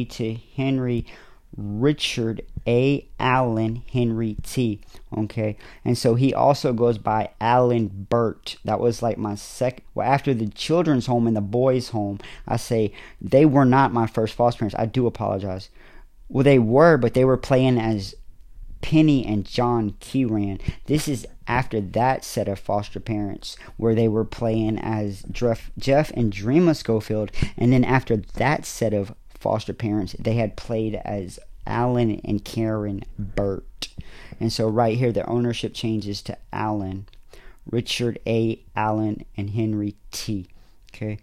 to 0.05 0.35
henry 0.55 1.05
Richard 1.55 2.41
A. 2.67 3.07
Allen 3.19 3.83
Henry 3.91 4.37
T. 4.43 4.81
Okay, 5.15 5.57
and 5.85 5.97
so 5.97 6.15
he 6.15 6.33
also 6.33 6.73
goes 6.73 6.97
by 6.97 7.29
Alan 7.39 8.07
Burt. 8.09 8.57
That 8.65 8.79
was 8.79 9.01
like 9.01 9.17
my 9.17 9.35
second. 9.35 9.83
Well, 9.93 10.11
after 10.11 10.33
the 10.33 10.47
children's 10.47 11.05
home 11.05 11.27
and 11.27 11.35
the 11.35 11.41
boys' 11.41 11.89
home, 11.89 12.19
I 12.47 12.57
say 12.57 12.93
they 13.21 13.45
were 13.45 13.65
not 13.65 13.93
my 13.93 14.07
first 14.07 14.33
foster 14.33 14.59
parents. 14.59 14.75
I 14.77 14.85
do 14.85 15.07
apologize. 15.07 15.69
Well, 16.29 16.43
they 16.43 16.59
were, 16.59 16.97
but 16.97 17.13
they 17.13 17.25
were 17.25 17.37
playing 17.37 17.77
as 17.77 18.15
Penny 18.81 19.25
and 19.25 19.45
John 19.45 19.95
Kieran. 19.99 20.59
This 20.85 21.07
is 21.07 21.25
after 21.47 21.79
that 21.81 22.23
set 22.23 22.47
of 22.47 22.59
foster 22.59 22.99
parents 22.99 23.57
where 23.77 23.95
they 23.95 24.07
were 24.07 24.25
playing 24.25 24.77
as 24.77 25.23
Jeff, 25.31 25.71
Jeff 25.77 26.11
and 26.11 26.31
Dreama 26.31 26.75
Schofield, 26.75 27.31
and 27.57 27.71
then 27.71 27.83
after 27.83 28.17
that 28.17 28.65
set 28.65 28.93
of 28.93 29.13
foster 29.43 29.73
parents, 29.73 30.15
they 30.17 30.35
had 30.35 30.55
played 30.55 30.95
as 31.05 31.39
Alan 31.67 32.21
and 32.23 32.43
Karen 32.43 33.03
Burt. 33.19 33.89
And 34.39 34.51
so 34.51 34.67
right 34.67 34.97
here, 34.97 35.11
the 35.11 35.27
ownership 35.27 35.73
changes 35.73 36.21
to 36.23 36.37
Allen, 36.51 37.05
Richard 37.69 38.19
A. 38.25 38.59
Allen, 38.75 39.25
and 39.37 39.51
Henry 39.51 39.95
T. 40.11 40.47
Okay. 40.95 41.19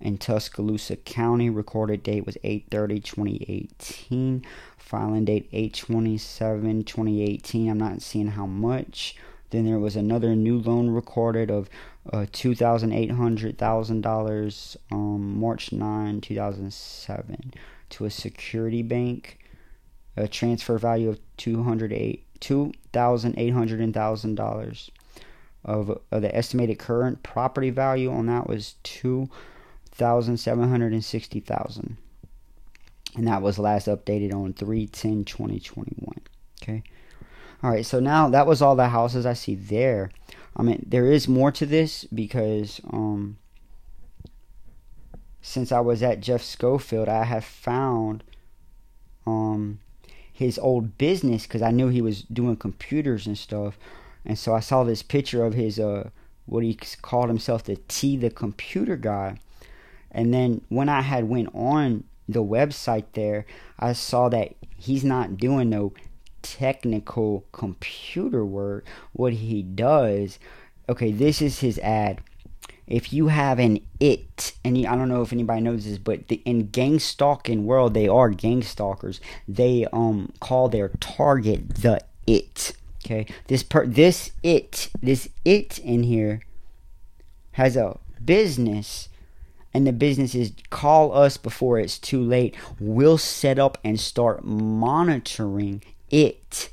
in 0.00 0.18
Tuscaloosa 0.18 0.96
County. 0.96 1.48
Recorded 1.50 2.02
date 2.02 2.26
was 2.26 2.36
8/30/2018. 2.42 4.42
Filing 4.78 5.26
date 5.26 5.48
8/27/2018. 5.52 7.70
I'm 7.70 7.78
not 7.78 8.02
seeing 8.02 8.26
how 8.28 8.46
much. 8.46 9.14
Then 9.50 9.66
there 9.66 9.78
was 9.78 9.96
another 9.96 10.34
new 10.36 10.58
loan 10.58 10.90
recorded 10.90 11.50
of 11.50 11.68
uh, 12.12 12.26
two 12.32 12.54
thousand 12.54 12.92
eight 12.92 13.10
hundred 13.12 13.58
thousand 13.58 14.00
dollars 14.00 14.76
um, 14.90 15.38
March 15.38 15.72
9, 15.72 16.20
2007, 16.20 17.54
to 17.90 18.04
a 18.04 18.10
security 18.10 18.82
bank. 18.82 19.38
A 20.16 20.26
transfer 20.26 20.76
value 20.76 21.08
of 21.08 21.20
two 21.36 21.62
hundred 21.62 21.92
eight 21.92 22.26
two 22.40 22.72
thousand 22.92 23.38
eight 23.38 23.50
hundred 23.50 23.92
thousand 23.94 24.34
dollars. 24.34 24.90
Of, 25.62 26.00
of 26.10 26.22
the 26.22 26.34
estimated 26.34 26.78
current 26.78 27.22
property 27.22 27.68
value 27.68 28.10
on 28.10 28.26
that 28.26 28.46
was 28.46 28.76
two 28.82 29.28
thousand 29.92 30.38
seven 30.38 30.68
hundred 30.68 30.92
and 30.94 31.04
sixty 31.04 31.38
thousand, 31.38 31.98
and 33.14 33.28
that 33.28 33.42
was 33.42 33.58
last 33.58 33.86
updated 33.86 34.32
on 34.32 34.54
3-10-2021. 34.54 36.16
Okay. 36.62 36.82
All 37.62 37.70
right, 37.70 37.84
so 37.84 38.00
now 38.00 38.30
that 38.30 38.46
was 38.46 38.62
all 38.62 38.74
the 38.74 38.88
houses 38.88 39.26
I 39.26 39.34
see 39.34 39.54
there. 39.54 40.10
I 40.56 40.62
mean, 40.62 40.84
there 40.86 41.06
is 41.06 41.28
more 41.28 41.52
to 41.52 41.66
this 41.66 42.04
because 42.04 42.80
um, 42.90 43.38
since 45.42 45.72
I 45.72 45.80
was 45.80 46.02
at 46.02 46.20
Jeff 46.20 46.42
Schofield, 46.42 47.08
I 47.08 47.24
have 47.24 47.44
found 47.44 48.24
um, 49.26 49.80
his 50.32 50.58
old 50.58 50.98
business 50.98 51.44
because 51.44 51.62
I 51.62 51.70
knew 51.70 51.88
he 51.88 52.02
was 52.02 52.22
doing 52.22 52.56
computers 52.56 53.26
and 53.26 53.38
stuff, 53.38 53.78
and 54.24 54.38
so 54.38 54.54
I 54.54 54.60
saw 54.60 54.84
this 54.84 55.02
picture 55.02 55.44
of 55.44 55.54
his 55.54 55.78
uh, 55.78 56.10
what 56.46 56.64
he 56.64 56.74
called 57.00 57.28
himself 57.28 57.64
the 57.64 57.76
T 57.88 58.16
the 58.16 58.30
computer 58.30 58.96
guy, 58.96 59.38
and 60.10 60.34
then 60.34 60.62
when 60.68 60.88
I 60.88 61.02
had 61.02 61.28
went 61.28 61.54
on 61.54 62.04
the 62.28 62.44
website 62.44 63.06
there, 63.12 63.46
I 63.78 63.92
saw 63.92 64.28
that 64.28 64.54
he's 64.76 65.04
not 65.04 65.36
doing 65.36 65.70
no 65.70 65.92
technical 66.42 67.44
computer 67.52 68.44
work, 68.44 68.86
what 69.12 69.34
he 69.34 69.62
does, 69.62 70.38
okay, 70.88 71.12
this 71.12 71.40
is 71.40 71.60
his 71.60 71.78
ad. 71.78 72.20
If 72.86 73.12
you 73.12 73.28
have 73.28 73.60
an 73.60 73.80
it, 74.00 74.52
and 74.64 74.76
I 74.84 74.96
don't 74.96 75.08
know 75.08 75.22
if 75.22 75.32
anybody 75.32 75.60
knows 75.60 75.84
this, 75.84 75.98
but 75.98 76.26
the, 76.26 76.42
in 76.44 76.70
gang 76.70 76.98
stalking 76.98 77.64
world, 77.64 77.94
they 77.94 78.08
are 78.08 78.30
gang 78.30 78.62
stalkers. 78.62 79.20
They 79.46 79.86
um 79.92 80.32
call 80.40 80.68
their 80.68 80.88
target 81.00 81.76
the 81.76 82.00
it. 82.26 82.72
Okay, 83.04 83.26
this 83.46 83.62
per 83.62 83.86
this 83.86 84.32
it 84.42 84.90
this 85.00 85.28
it 85.44 85.78
in 85.78 86.02
here 86.02 86.40
has 87.52 87.76
a 87.76 87.98
business 88.24 89.08
and 89.72 89.86
the 89.86 89.92
business 89.92 90.34
is 90.34 90.52
call 90.70 91.16
us 91.16 91.36
before 91.36 91.78
it's 91.78 91.98
too 91.98 92.22
late. 92.22 92.56
We'll 92.78 93.18
set 93.18 93.58
up 93.58 93.78
and 93.84 94.00
start 94.00 94.44
monitoring 94.44 95.82
it, 96.10 96.70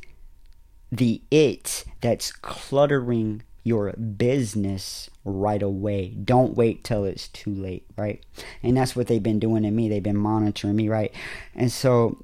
the 0.91 1.21
it 1.31 1.85
that's 2.01 2.31
cluttering 2.31 3.43
your 3.63 3.91
business 3.93 5.09
right 5.25 5.61
away. 5.61 6.09
Don't 6.09 6.55
wait 6.55 6.83
till 6.83 7.03
it's 7.03 7.27
too 7.27 7.53
late, 7.53 7.85
right? 7.97 8.25
And 8.63 8.77
that's 8.77 8.95
what 8.95 9.07
they've 9.07 9.21
been 9.21 9.39
doing 9.39 9.63
to 9.63 9.71
me. 9.71 9.89
They've 9.89 10.01
been 10.01 10.17
monitoring 10.17 10.75
me, 10.75 10.87
right? 10.87 11.13
And 11.53 11.71
so 11.71 12.21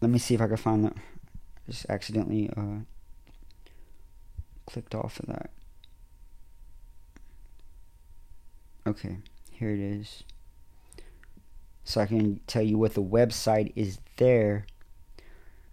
let 0.00 0.10
me 0.10 0.18
see 0.18 0.34
if 0.34 0.40
I 0.40 0.46
can 0.46 0.56
find 0.56 0.84
that. 0.84 0.96
Just 1.66 1.86
accidentally 1.88 2.50
uh, 2.54 2.80
clicked 4.66 4.94
off 4.94 5.18
of 5.20 5.26
that. 5.26 5.50
Okay, 8.86 9.16
here 9.50 9.70
it 9.70 9.80
is 9.80 10.24
so 11.84 12.00
I 12.00 12.06
can 12.06 12.40
tell 12.46 12.62
you 12.62 12.78
what 12.78 12.94
the 12.94 13.02
website 13.02 13.72
is 13.76 13.98
there 14.16 14.66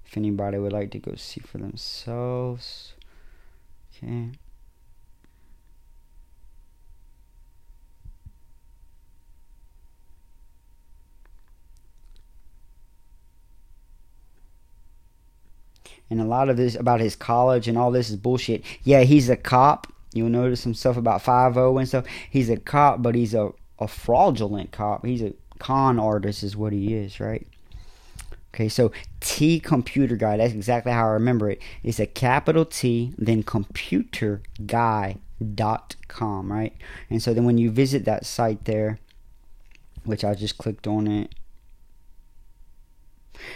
if 0.06 0.18
anybody 0.18 0.58
would 0.58 0.74
like 0.74 0.91
to 0.91 1.00
go 1.00 1.15
see 1.15 1.39
for 1.39 1.58
themselves. 1.58 2.94
Okay. 3.95 4.32
And 16.10 16.19
a 16.19 16.26
lot 16.26 16.50
of 16.50 16.58
this 16.58 16.76
about 16.76 17.00
his 17.00 17.15
college 17.15 17.69
and 17.69 17.78
all 17.78 17.89
this 17.89 18.10
is 18.10 18.17
bullshit. 18.17 18.65
Yeah, 18.84 19.04
he's 19.04 19.30
a 19.30 19.38
cop. 19.38 19.88
You'll 20.13 20.28
notice 20.28 20.67
stuff 20.78 20.97
about 20.97 21.21
5 21.21 21.56
and 21.56 21.88
stuff. 21.88 22.06
He's 22.30 22.50
a 22.50 22.58
cop, 22.58 23.02
but 23.02 23.15
he's 23.15 23.34
a, 23.34 23.52
a 23.80 23.88
fraudulent 23.88 24.71
cop. 24.71 25.06
He's 25.06 25.21
a 25.21 25.34
con 25.62 26.00
artist 26.00 26.41
is 26.41 26.58
what 26.58 26.74
he 26.74 26.95
is, 26.95 27.19
right? 27.19 27.45
Okay, 28.54 28.67
so 28.67 28.91
T 29.19 29.60
computer 29.60 30.15
guy, 30.15 30.38
that's 30.38 30.54
exactly 30.54 30.91
how 30.91 31.06
I 31.06 31.12
remember 31.12 31.52
it. 31.52 31.62
It's 31.84 32.00
a 32.00 32.08
capital 32.08 32.65
T, 32.65 33.13
then 33.17 33.43
computer 33.43 34.41
guy 34.65 35.17
dot 35.56 35.95
com, 36.08 36.52
right? 36.52 36.76
And 37.12 37.21
so 37.21 37.34
then 37.34 37.45
when 37.45 37.60
you 37.60 37.69
visit 37.69 38.06
that 38.06 38.26
site 38.26 38.65
there, 38.65 39.00
which 40.04 40.26
I 40.26 40.34
just 40.34 40.58
clicked 40.58 40.88
on 40.88 41.08
it, 41.08 41.36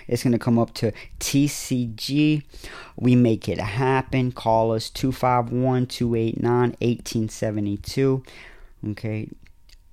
it's 0.08 0.24
going 0.24 0.34
to 0.34 0.39
come 0.39 0.60
up 0.60 0.74
to 0.76 0.91
TCG. 1.20 2.44
We 2.96 3.15
make 3.15 3.50
it 3.50 3.60
happen. 3.60 4.32
Call 4.32 4.74
us 4.74 4.91
251 4.91 5.88
289 5.88 6.52
1872. 6.80 8.24
Okay, 8.91 9.30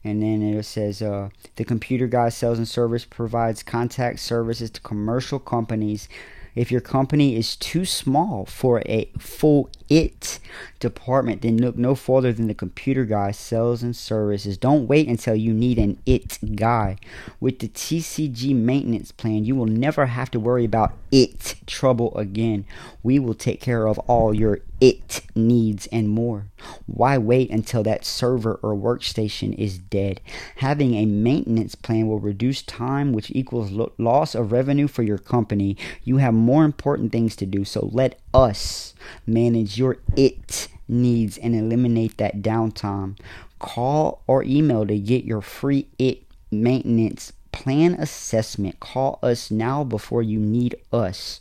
and 0.05 0.23
then 0.23 0.43
it 0.43 0.63
says 0.65 1.03
uh, 1.03 1.29
the 1.57 1.65
computer 1.65 2.07
guy 2.07 2.29
sales 2.29 2.59
and 2.59 2.69
service 2.69 3.05
provides 3.05 3.63
contact 3.63 4.21
services 4.21 4.71
to 4.71 4.81
commercial 4.81 5.39
companies 5.39 6.09
if 6.55 6.71
your 6.71 6.83
company 6.83 7.37
is 7.37 7.57
too 7.57 7.85
small 7.85 8.45
for 8.45 8.83
a 8.85 9.11
full 9.19 9.71
IT 9.89 10.39
department, 10.81 11.43
then 11.43 11.57
look 11.57 11.77
no 11.77 11.95
further 11.95 12.33
than 12.33 12.47
the 12.47 12.55
computer 12.55 13.05
guy 13.05 13.31
sales 13.31 13.83
and 13.83 13.97
services. 13.97 14.59
Don't 14.59 14.87
wait 14.87 15.09
until 15.09 15.35
you 15.35 15.55
need 15.55 15.79
an 15.79 15.99
IT 16.05 16.57
guy. 16.57 16.99
With 17.41 17.61
the 17.61 17.69
TCG 17.69 18.55
maintenance 18.55 19.13
plan, 19.13 19.45
you 19.45 19.57
will 19.57 19.67
never 19.67 20.07
have 20.07 20.31
to 20.33 20.41
worry 20.41 20.67
about 20.67 20.93
IT 21.13 21.57
trouble 21.67 22.17
again. 22.17 22.65
We 23.03 23.19
will 23.19 23.35
take 23.35 23.61
care 23.61 23.87
of 23.87 23.99
all 24.01 24.35
your 24.35 24.61
it 24.81 25.21
needs 25.37 25.87
and 25.89 26.09
more. 26.09 26.47
Why 26.87 27.19
wait 27.19 27.51
until 27.51 27.83
that 27.85 28.05
server 28.05 28.59
or 28.63 28.75
workstation 28.75 29.55
is 29.55 29.79
dead? 29.79 30.21
Having 30.57 30.95
a 30.95 31.07
maintenance 31.07 31.75
plan 31.75 32.09
will 32.09 32.19
reduce 32.19 32.63
time, 32.63 33.13
which 33.13 33.31
equals 33.31 33.71
lo- 33.71 33.93
loss 33.99 34.35
of 34.35 34.51
revenue 34.51 34.89
for 34.89 35.03
your 35.03 35.19
company. 35.19 35.77
You 36.03 36.17
have 36.17 36.35
more 36.35 36.65
important 36.65 37.13
things 37.13 37.37
to 37.37 37.47
do, 37.47 37.65
so 37.65 37.91
let 37.93 38.19
us 38.33 38.95
manage 39.27 39.79
your 39.79 39.99
it 40.17 40.69
needs 40.89 41.39
and 41.39 41.55
eliminate 41.55 42.17
that 42.17 42.43
downtime. 42.43 43.19
Call 43.59 44.23
or 44.27 44.43
email 44.43 44.87
to 44.87 44.99
get 44.99 45.25
your 45.25 45.43
free 45.43 45.87
it 45.99 46.25
maintenance 46.51 47.33
plan 47.53 47.95
assessment. 47.95 48.81
Call 48.81 49.19
us 49.23 49.51
now 49.51 49.85
before 49.85 50.23
you 50.23 50.41
need 50.41 50.75
us. 50.93 51.41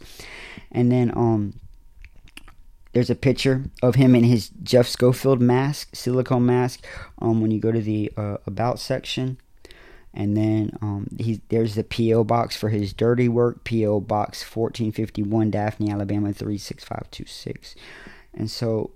And 0.72 0.92
then 0.92 1.12
um 1.16 1.54
there's 2.94 3.10
a 3.10 3.16
picture 3.16 3.64
of 3.82 3.96
him 3.96 4.16
in 4.16 4.26
his 4.26 4.50
Jeff 4.64 4.88
Schofield 4.88 5.42
mask, 5.42 5.96
silicone 5.96 6.46
mask. 6.46 6.86
Um, 7.20 7.42
when 7.42 7.52
you 7.52 7.60
go 7.60 7.72
to 7.72 7.82
the 7.82 8.12
uh, 8.18 8.38
about 8.46 8.80
section, 8.80 9.38
and 10.14 10.36
then 10.36 10.78
um, 10.82 11.08
he, 11.18 11.42
there's 11.50 11.76
the 11.76 11.86
PO 11.86 12.26
box 12.26 12.56
for 12.58 12.70
his 12.70 12.92
dirty 12.92 13.30
work, 13.30 13.64
PO 13.64 14.02
box 14.02 14.44
1451, 14.44 15.52
Daphne, 15.52 15.90
Alabama 15.90 16.34
36526. 16.34 17.76
And 18.34 18.52
so, 18.52 18.92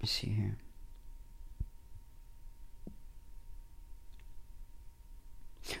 let's 0.00 0.12
see 0.12 0.28
here. 0.28 0.56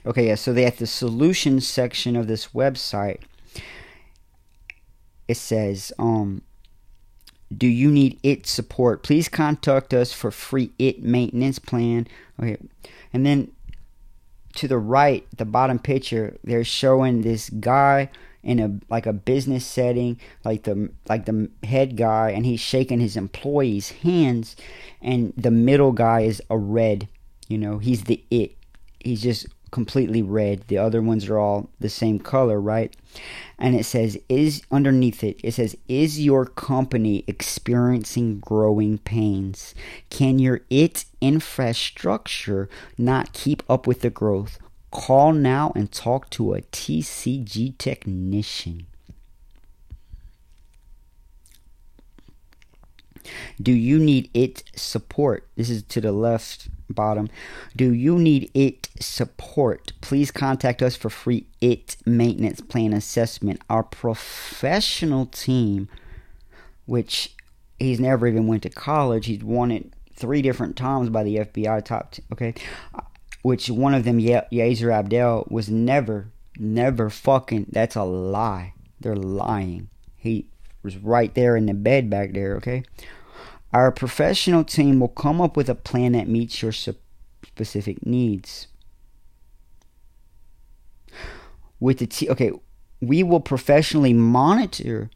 Okay, 0.06 0.28
yeah, 0.28 0.34
so 0.34 0.52
they 0.52 0.64
have 0.64 0.78
the 0.78 0.86
solutions 0.86 1.66
section 1.66 2.16
of 2.16 2.26
this 2.26 2.48
website 2.48 3.20
it 5.30 5.36
says, 5.36 5.92
um, 5.96 6.42
do 7.56 7.68
you 7.68 7.88
need 7.88 8.18
it 8.24 8.48
support? 8.48 9.04
Please 9.04 9.28
contact 9.28 9.94
us 9.94 10.12
for 10.12 10.32
free 10.32 10.72
it 10.76 11.04
maintenance 11.04 11.60
plan. 11.60 12.08
Okay. 12.42 12.56
And 13.12 13.24
then 13.24 13.52
to 14.56 14.66
the 14.66 14.78
right, 14.78 15.24
the 15.36 15.44
bottom 15.44 15.78
picture, 15.78 16.36
they're 16.42 16.64
showing 16.64 17.22
this 17.22 17.48
guy 17.48 18.10
in 18.42 18.58
a 18.58 18.80
like 18.92 19.06
a 19.06 19.12
business 19.12 19.64
setting, 19.64 20.18
like 20.44 20.64
the 20.64 20.90
like 21.08 21.26
the 21.26 21.48
head 21.62 21.96
guy, 21.96 22.30
and 22.30 22.44
he's 22.44 22.58
shaking 22.58 22.98
his 22.98 23.16
employees' 23.16 23.90
hands, 23.90 24.56
and 25.00 25.32
the 25.36 25.52
middle 25.52 25.92
guy 25.92 26.22
is 26.22 26.42
a 26.50 26.58
red. 26.58 27.06
You 27.46 27.58
know, 27.58 27.78
he's 27.78 28.04
the 28.04 28.24
it. 28.32 28.56
He's 28.98 29.22
just 29.22 29.46
completely 29.70 30.22
red. 30.22 30.64
The 30.68 30.78
other 30.78 31.02
ones 31.02 31.28
are 31.28 31.38
all 31.38 31.70
the 31.78 31.88
same 31.88 32.18
color, 32.18 32.60
right? 32.60 32.94
And 33.58 33.74
it 33.74 33.84
says, 33.84 34.18
is 34.28 34.62
underneath 34.70 35.22
it, 35.22 35.40
it 35.42 35.52
says, 35.52 35.76
is 35.88 36.20
your 36.20 36.46
company 36.46 37.24
experiencing 37.26 38.40
growing 38.40 38.98
pains? 38.98 39.74
Can 40.08 40.38
your 40.38 40.60
IT 40.70 41.04
infrastructure 41.20 42.68
not 42.96 43.32
keep 43.32 43.62
up 43.68 43.86
with 43.86 44.00
the 44.00 44.10
growth? 44.10 44.58
Call 44.90 45.32
now 45.32 45.72
and 45.76 45.92
talk 45.92 46.30
to 46.30 46.54
a 46.54 46.62
TCG 46.62 47.78
technician. 47.78 48.86
Do 53.60 53.72
you 53.72 53.98
need 53.98 54.30
it 54.34 54.62
support? 54.74 55.46
This 55.56 55.70
is 55.70 55.82
to 55.84 56.00
the 56.00 56.12
left 56.12 56.68
bottom. 56.88 57.28
Do 57.76 57.92
you 57.92 58.18
need 58.18 58.50
it 58.54 58.88
support? 58.98 59.92
Please 60.00 60.30
contact 60.30 60.82
us 60.82 60.96
for 60.96 61.10
free 61.10 61.46
it 61.60 61.96
maintenance 62.04 62.60
plan 62.60 62.92
assessment. 62.92 63.60
Our 63.70 63.82
professional 63.82 65.26
team, 65.26 65.88
which 66.86 67.34
he's 67.78 68.00
never 68.00 68.26
even 68.26 68.46
went 68.46 68.62
to 68.64 68.70
college, 68.70 69.26
he's 69.26 69.44
won 69.44 69.70
it 69.70 69.92
three 70.14 70.42
different 70.42 70.76
times 70.76 71.08
by 71.08 71.22
the 71.22 71.36
FBI 71.36 71.84
top. 71.84 72.12
T- 72.12 72.22
okay, 72.32 72.54
which 73.42 73.70
one 73.70 73.94
of 73.94 74.04
them, 74.04 74.18
Ye- 74.20 74.42
Yezer 74.52 74.92
Abdel, 74.92 75.46
was 75.50 75.70
never, 75.70 76.28
never 76.58 77.08
fucking. 77.08 77.66
That's 77.70 77.96
a 77.96 78.04
lie. 78.04 78.74
They're 79.00 79.16
lying. 79.16 79.88
He 80.16 80.46
was 80.82 80.96
right 80.98 81.34
there 81.34 81.56
in 81.56 81.66
the 81.66 81.74
bed 81.74 82.10
back 82.10 82.32
there. 82.32 82.56
Okay. 82.56 82.82
Our 83.72 83.92
professional 83.92 84.64
team 84.64 84.98
will 84.98 85.08
come 85.08 85.40
up 85.40 85.56
with 85.56 85.68
a 85.68 85.74
plan 85.74 86.12
that 86.12 86.28
meets 86.28 86.60
your 86.60 86.72
specific 86.72 88.04
needs. 88.04 88.66
With 91.78 91.98
the 91.98 92.06
t- 92.06 92.28
okay, 92.28 92.52
we 93.00 93.22
will 93.22 93.40
professionally 93.40 94.12
monitor 94.12 95.10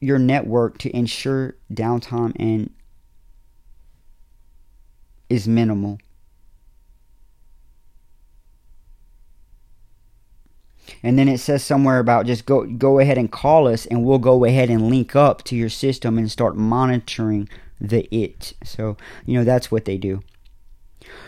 your 0.00 0.18
network 0.18 0.78
to 0.78 0.96
ensure 0.96 1.56
downtime 1.72 2.32
and 2.38 2.70
is 5.28 5.48
minimal. 5.48 5.98
and 11.02 11.18
then 11.18 11.28
it 11.28 11.38
says 11.38 11.62
somewhere 11.62 11.98
about 11.98 12.26
just 12.26 12.46
go 12.46 12.64
go 12.64 12.98
ahead 12.98 13.18
and 13.18 13.30
call 13.30 13.68
us 13.68 13.86
and 13.86 14.04
we'll 14.04 14.18
go 14.18 14.44
ahead 14.44 14.70
and 14.70 14.88
link 14.88 15.14
up 15.14 15.42
to 15.44 15.54
your 15.54 15.68
system 15.68 16.18
and 16.18 16.30
start 16.30 16.56
monitoring 16.56 17.48
the 17.80 18.08
it. 18.14 18.54
So, 18.64 18.96
you 19.26 19.38
know, 19.38 19.44
that's 19.44 19.70
what 19.70 19.84
they 19.84 19.96
do. 19.96 20.22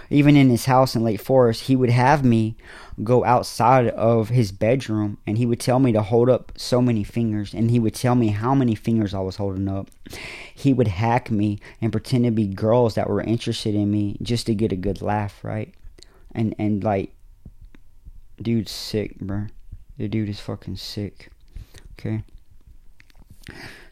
Even 0.08 0.36
in 0.36 0.48
his 0.48 0.66
house 0.66 0.94
in 0.94 1.02
Lake 1.02 1.20
Forest, 1.20 1.64
he 1.64 1.76
would 1.76 1.90
have 1.90 2.24
me 2.24 2.56
go 3.02 3.24
outside 3.24 3.88
of 3.88 4.28
his 4.30 4.52
bedroom 4.52 5.18
and 5.26 5.36
he 5.36 5.44
would 5.44 5.60
tell 5.60 5.78
me 5.78 5.92
to 5.92 6.02
hold 6.02 6.30
up 6.30 6.52
so 6.56 6.80
many 6.80 7.04
fingers 7.04 7.52
and 7.52 7.70
he 7.70 7.80
would 7.80 7.94
tell 7.94 8.14
me 8.14 8.28
how 8.28 8.54
many 8.54 8.74
fingers 8.74 9.12
I 9.12 9.20
was 9.20 9.36
holding 9.36 9.68
up. 9.68 9.90
He 10.54 10.72
would 10.72 10.88
hack 10.88 11.30
me 11.30 11.58
and 11.80 11.92
pretend 11.92 12.24
to 12.24 12.30
be 12.30 12.46
girls 12.46 12.94
that 12.94 13.10
were 13.10 13.20
interested 13.20 13.74
in 13.74 13.90
me 13.90 14.16
just 14.22 14.46
to 14.46 14.54
get 14.54 14.72
a 14.72 14.76
good 14.76 15.02
laugh, 15.02 15.44
right? 15.44 15.74
And 16.34 16.54
and 16.58 16.82
like 16.82 17.12
dude's 18.40 18.70
sick, 18.70 19.18
bro. 19.18 19.46
The 19.98 20.08
dude 20.08 20.28
is 20.28 20.40
fucking 20.40 20.76
sick. 20.76 21.30
Okay. 21.98 22.22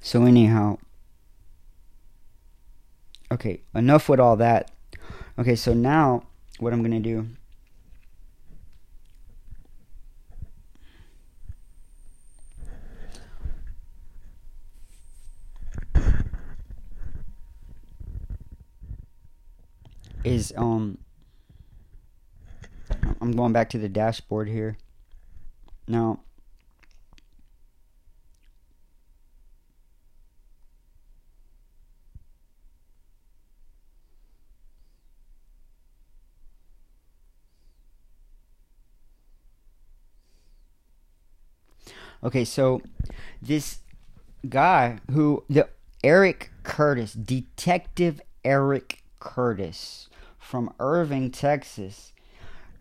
So 0.01 0.25
anyhow, 0.25 0.79
Okay, 3.35 3.63
enough 3.75 4.09
with 4.09 4.21
all 4.21 4.37
that. 4.37 4.71
Okay, 5.41 5.57
so 5.57 5.75
now 5.75 6.23
what 6.61 6.73
I'm 6.73 6.85
going 6.85 6.93
to 6.93 7.01
do 7.01 7.27
is 20.23 20.53
um 20.57 20.99
I'm 23.21 23.33
going 23.33 23.53
back 23.53 23.69
to 23.71 23.79
the 23.79 23.89
dashboard 23.89 24.49
here. 24.49 24.79
Now 25.89 26.21
Okay, 42.25 42.45
so 42.47 42.81
this 43.43 43.81
guy 44.49 44.99
who 45.11 45.45
the 45.51 45.69
Eric 46.03 46.51
Curtis, 46.63 47.13
Detective 47.13 48.21
Eric 48.45 49.03
Curtis 49.21 50.09
from 50.39 50.73
Irving, 50.81 51.31
Texas, 51.31 52.13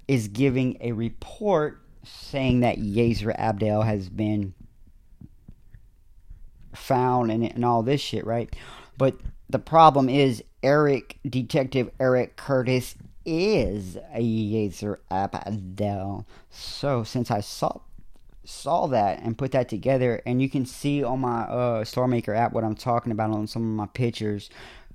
is 0.08 0.29
giving 0.29 0.77
a 0.79 0.93
report 0.93 1.82
saying 2.06 2.62
that 2.62 2.77
Yezer 2.77 3.36
Abdel 3.38 3.82
has 3.82 4.10
been 4.10 4.53
found 6.73 7.32
and, 7.32 7.43
and 7.43 7.65
all 7.65 7.84
this 7.84 8.01
shit, 8.01 8.25
right? 8.25 8.53
But 8.97 9.17
the 9.49 9.60
problem 9.60 10.10
is 10.10 10.43
Eric, 10.62 11.19
Detective 11.29 11.91
Eric 11.99 12.38
Curtis 12.38 12.95
is 13.25 13.97
a 14.13 14.21
Yezer 14.21 14.97
Abdel. 15.12 16.25
So 16.49 17.03
since 17.03 17.29
I 17.29 17.41
saw 17.41 17.79
saw 18.45 18.88
that 18.88 19.21
and 19.21 19.38
put 19.38 19.51
that 19.51 19.69
together 19.69 20.21
and 20.25 20.41
you 20.41 20.49
can 20.49 20.65
see 20.65 21.03
on 21.03 21.19
my 21.19 21.41
uh 21.43 21.84
StarMaker 21.84 22.36
app 22.36 22.53
what 22.53 22.63
I'm 22.63 22.75
talking 22.75 23.12
about 23.12 23.32
on 23.32 23.47
some 23.47 23.62
of 23.62 23.69
my 23.69 23.86
pictures 23.88 24.49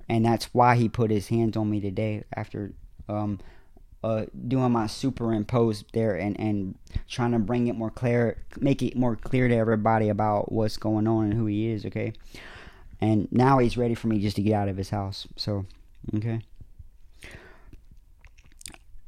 and 0.07 0.25
that's 0.25 0.53
why 0.53 0.75
he 0.75 0.87
put 0.87 1.11
his 1.11 1.27
hands 1.29 1.57
on 1.57 1.69
me 1.69 1.79
today 1.79 2.23
after 2.35 2.73
um 3.07 3.39
uh 4.03 4.25
doing 4.47 4.71
my 4.71 4.85
superimpose 4.85 5.83
there 5.93 6.15
and 6.15 6.39
and 6.39 6.75
trying 7.07 7.31
to 7.31 7.39
bring 7.39 7.67
it 7.67 7.75
more 7.75 7.89
clear 7.89 8.37
make 8.59 8.83
it 8.83 8.95
more 8.95 9.15
clear 9.15 9.47
to 9.47 9.55
everybody 9.55 10.09
about 10.09 10.51
what's 10.51 10.77
going 10.77 11.07
on 11.07 11.25
and 11.25 11.33
who 11.33 11.47
he 11.47 11.69
is 11.69 11.85
okay 11.85 12.13
and 13.01 13.27
now 13.31 13.57
he's 13.57 13.77
ready 13.77 13.95
for 13.95 14.07
me 14.07 14.19
just 14.19 14.35
to 14.35 14.43
get 14.43 14.53
out 14.53 14.69
of 14.69 14.77
his 14.77 14.91
house 14.91 15.27
so 15.35 15.65
okay 16.15 16.41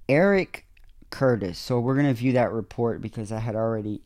Eric 0.09 0.65
Curtis. 1.09 1.57
So 1.57 1.79
we're 1.79 1.93
going 1.93 2.07
to 2.07 2.13
view 2.13 2.33
that 2.33 2.51
report 2.51 3.01
because 3.01 3.31
I 3.31 3.39
had 3.39 3.55
already 3.55 4.01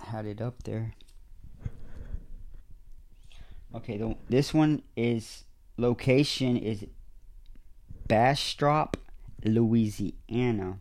had 0.00 0.26
it 0.26 0.40
up 0.40 0.62
there. 0.64 0.94
Okay, 3.74 3.98
the, 3.98 4.16
this 4.28 4.54
one 4.54 4.82
is 4.96 5.44
location 5.76 6.56
is 6.56 6.86
Bastrop, 8.06 8.96
Louisiana. 9.44 10.78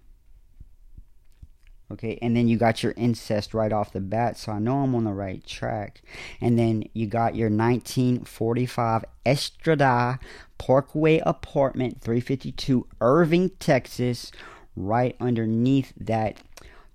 Okay, 1.89 2.19
and 2.21 2.35
then 2.35 2.49
you 2.49 2.57
got 2.57 2.83
your 2.83 2.93
incest 2.97 3.53
right 3.53 3.71
off 3.71 3.93
the 3.93 4.01
bat, 4.01 4.37
so 4.37 4.51
I 4.51 4.59
know 4.59 4.79
I'm 4.79 4.93
on 4.93 5.05
the 5.05 5.13
right 5.13 5.45
track. 5.45 6.01
And 6.41 6.59
then 6.59 6.83
you 6.93 7.07
got 7.07 7.35
your 7.35 7.49
1945 7.49 9.05
Estrada 9.25 10.19
Parkway 10.57 11.19
apartment, 11.19 12.01
352 12.01 12.87
Irving, 12.99 13.51
Texas, 13.59 14.31
right 14.75 15.15
underneath 15.19 15.93
that 15.97 16.41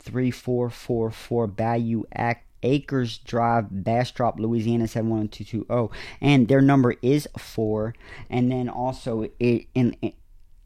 3444 0.05 1.47
Bayou 1.49 2.05
Act 2.13 2.47
Acres 2.63 3.19
Drive, 3.19 3.67
Bastrop, 3.71 4.39
Louisiana 4.39 4.87
71220. 4.87 5.91
And 6.21 6.49
their 6.49 6.61
number 6.61 6.95
is 7.03 7.29
4. 7.37 7.95
And 8.31 8.51
then 8.51 8.69
also 8.69 9.23
it 9.39 9.67
in, 9.75 9.97
in 10.01 10.13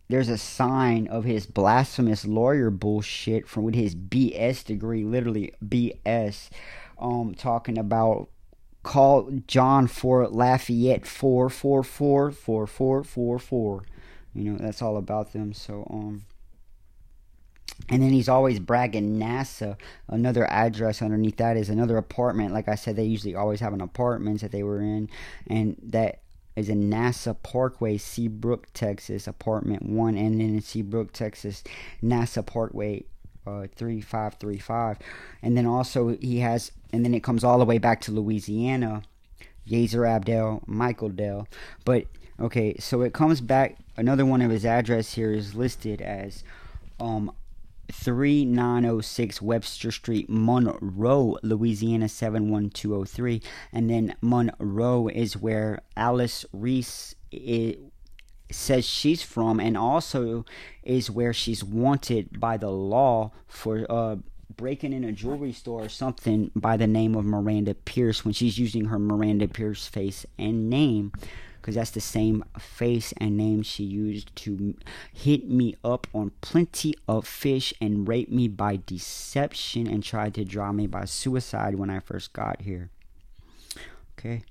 there's 0.09 0.29
a 0.29 0.39
sign 0.39 1.09
of 1.09 1.25
his 1.25 1.47
blasphemous 1.47 2.25
lawyer 2.25 2.71
bullshit 2.71 3.49
from 3.49 3.65
with 3.65 3.75
his 3.75 3.97
BS 3.97 4.65
degree, 4.65 5.03
literally 5.03 5.53
BS, 5.65 6.49
um, 6.99 7.35
talking 7.35 7.77
about 7.77 8.29
call 8.85 9.29
John 9.49 9.89
Fort 9.89 10.33
Lafayette 10.33 11.07
four 11.07 11.51
four 11.51 11.83
four 11.83 12.31
four 12.31 12.69
four 12.69 13.03
four 13.03 13.39
four. 13.41 13.85
You 14.33 14.53
know 14.53 14.59
that's 14.59 14.81
all 14.81 14.97
about 14.97 15.33
them. 15.33 15.53
So 15.53 15.85
um, 15.91 16.23
and 17.89 18.03
then 18.03 18.11
he's 18.11 18.29
always 18.29 18.59
bragging 18.59 19.19
NASA. 19.19 19.77
Another 20.09 20.47
address 20.51 21.03
underneath 21.03 21.37
that 21.37 21.57
is 21.57 21.69
another 21.69 21.97
apartment. 21.97 22.53
Like 22.53 22.69
I 22.69 22.75
said, 22.75 22.97
they 22.97 23.05
usually 23.05 23.35
always 23.35 23.61
have 23.61 23.73
an 23.73 23.81
apartment 23.81 24.41
that 24.41 24.53
they 24.53 24.63
were 24.63 24.81
in, 24.81 25.09
and 25.47 25.77
that 25.83 26.21
is 26.57 26.69
in 26.69 26.91
NASA 26.91 27.37
Parkway, 27.43 27.99
Seabrook, 27.99 28.73
Texas, 28.73 29.27
apartment 29.27 29.83
one, 29.83 30.17
and 30.17 30.41
then 30.41 30.55
in 30.55 30.61
Seabrook, 30.63 31.13
Texas, 31.13 31.63
NASA 32.03 32.45
Parkway, 32.45 33.05
uh, 33.47 33.67
three 33.77 34.01
five 34.01 34.35
three 34.35 34.59
five, 34.59 34.99
and 35.43 35.57
then 35.57 35.67
also 35.67 36.17
he 36.17 36.41
has, 36.41 36.73
and 36.93 37.05
then 37.05 37.15
it 37.15 37.23
comes 37.23 37.45
all 37.45 37.59
the 37.59 37.65
way 37.65 37.79
back 37.79 38.01
to 38.03 38.11
Louisiana, 38.11 39.03
Yezer 39.69 40.09
Abdel, 40.09 40.63
Michael 40.67 41.11
Dell, 41.11 41.47
but 41.85 42.07
okay, 42.41 42.77
so 42.79 43.03
it 43.03 43.13
comes 43.13 43.41
back. 43.41 43.77
Another 43.99 44.27
one 44.27 44.43
of 44.43 44.51
his 44.51 44.65
address 44.65 45.15
here 45.15 45.33
is 45.33 45.55
listed 45.55 46.01
as 46.01 46.43
um 46.99 47.31
3906 47.93 49.41
Webster 49.43 49.91
Street, 49.91 50.27
Monroe, 50.29 51.39
Louisiana 51.43 52.09
71203. 52.09 53.43
And 53.73 53.91
then 53.91 54.15
Monroe 54.21 55.09
is 55.09 55.37
where 55.37 55.81
Alice 55.97 56.45
Reese 56.53 57.15
says 58.51 58.85
she's 58.85 59.23
from, 59.23 59.61
and 59.61 59.77
also 59.77 60.45
is 60.83 61.11
where 61.11 61.33
she's 61.33 61.65
wanted 61.65 62.39
by 62.39 62.57
the 62.57 62.71
law 62.71 63.33
for 63.49 63.87
uh, 63.91 64.17
breaking 64.57 64.93
in 64.93 65.05
a 65.05 65.13
jewelry 65.13 65.53
store 65.53 65.85
or 65.85 65.89
something 65.89 66.51
by 66.55 66.77
the 66.77 66.87
name 66.87 67.15
of 67.15 67.25
Miranda 67.25 67.75
Pierce 67.75 68.25
when 68.25 68.33
she's 68.33 68.59
using 68.59 68.87
her 68.87 68.99
Miranda 68.99 69.49
Pierce 69.49 69.87
face 69.87 70.25
and 70.39 70.71
name 70.71 71.13
because 71.67 71.75
that's 71.75 71.91
the 71.91 72.01
same 72.01 72.45
face 72.57 73.13
and 73.17 73.37
name 73.37 73.61
she 73.61 73.83
used 73.83 74.35
to 74.37 74.77
hit 75.13 75.51
me 75.51 75.75
up 75.83 76.07
on 76.15 76.31
plenty 76.41 76.95
of 77.09 77.27
fish 77.27 77.75
and 77.81 78.07
rape 78.07 78.31
me 78.31 78.47
by 78.47 78.79
deception 78.87 79.89
and 79.89 80.05
tried 80.05 80.33
to 80.33 80.45
draw 80.45 80.71
me 80.71 80.87
by 80.87 81.05
suicide 81.05 81.75
when 81.75 81.91
I 81.91 81.99
first 81.99 82.33
got 82.33 82.61
here. 82.61 82.91
Okay. 84.17 84.45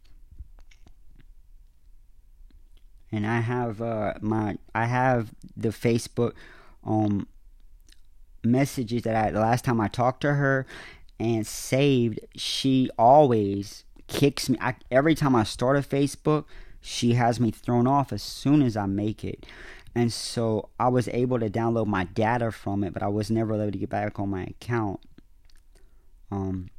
And 3.13 3.25
I 3.25 3.39
have 3.39 3.81
uh 3.81 4.15
my 4.19 4.57
I 4.73 4.83
have 4.83 5.33
the 5.55 5.69
Facebook 5.69 6.33
um 6.83 7.29
messages 8.43 9.03
that 9.03 9.15
I 9.15 9.31
the 9.31 9.39
last 9.39 9.63
time 9.63 9.79
I 9.79 9.87
talked 9.87 10.19
to 10.23 10.33
her 10.33 10.65
and 11.17 11.47
saved 11.47 12.19
she 12.35 12.89
always 12.99 13.85
kicks 14.07 14.49
me 14.49 14.57
I, 14.59 14.75
every 14.91 15.15
time 15.15 15.33
I 15.33 15.45
start 15.45 15.77
a 15.77 15.79
Facebook 15.79 16.43
she 16.85 17.13
has 17.13 17.39
me 17.39 17.49
thrown 17.49 17.87
off 17.87 18.13
as 18.13 18.21
soon 18.21 18.61
as 18.61 18.77
I 18.77 18.85
make 18.85 19.23
it. 19.23 19.47
And 19.95 20.13
so 20.13 20.69
I 20.79 20.87
was 20.89 21.07
able 21.07 21.39
to 21.39 21.49
download 21.49 21.87
my 21.87 22.03
data 22.03 22.51
from 22.51 22.83
it, 22.83 22.93
but 22.93 23.01
I 23.01 23.07
was 23.07 23.31
never 23.31 23.55
able 23.55 23.71
to 23.71 23.77
get 23.77 23.89
back 23.89 24.19
on 24.19 24.29
my 24.29 24.43
account. 24.43 24.99
Um, 26.29 26.69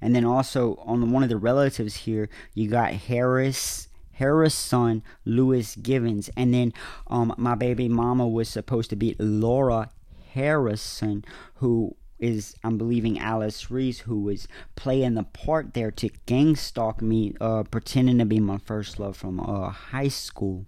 and 0.00 0.16
then 0.16 0.24
also 0.24 0.76
on 0.86 1.12
one 1.12 1.22
of 1.22 1.28
the 1.28 1.36
relatives 1.36 1.96
here, 1.96 2.30
you 2.54 2.70
got 2.70 2.94
Harris, 2.94 3.88
Harris' 4.12 4.54
son, 4.54 5.02
Lewis 5.26 5.76
Givens, 5.76 6.30
and 6.34 6.54
then 6.54 6.72
um, 7.08 7.34
my 7.36 7.56
baby 7.56 7.90
mama 7.90 8.26
was 8.26 8.48
supposed 8.48 8.88
to 8.88 8.96
be 8.96 9.16
Laura 9.18 9.90
Harrison, 10.32 11.26
who 11.56 11.94
is 12.18 12.54
I'm 12.64 12.78
believing 12.78 13.18
Alice 13.18 13.70
Reese 13.70 14.00
who 14.00 14.20
was 14.20 14.48
playing 14.74 15.14
the 15.14 15.22
part 15.22 15.74
there 15.74 15.90
to 15.92 16.10
gang 16.26 16.56
stalk 16.56 17.02
me, 17.02 17.34
uh, 17.40 17.64
pretending 17.64 18.18
to 18.18 18.24
be 18.24 18.40
my 18.40 18.58
first 18.58 18.98
love 18.98 19.16
from 19.16 19.40
uh, 19.40 19.70
high 19.70 20.08
school 20.08 20.66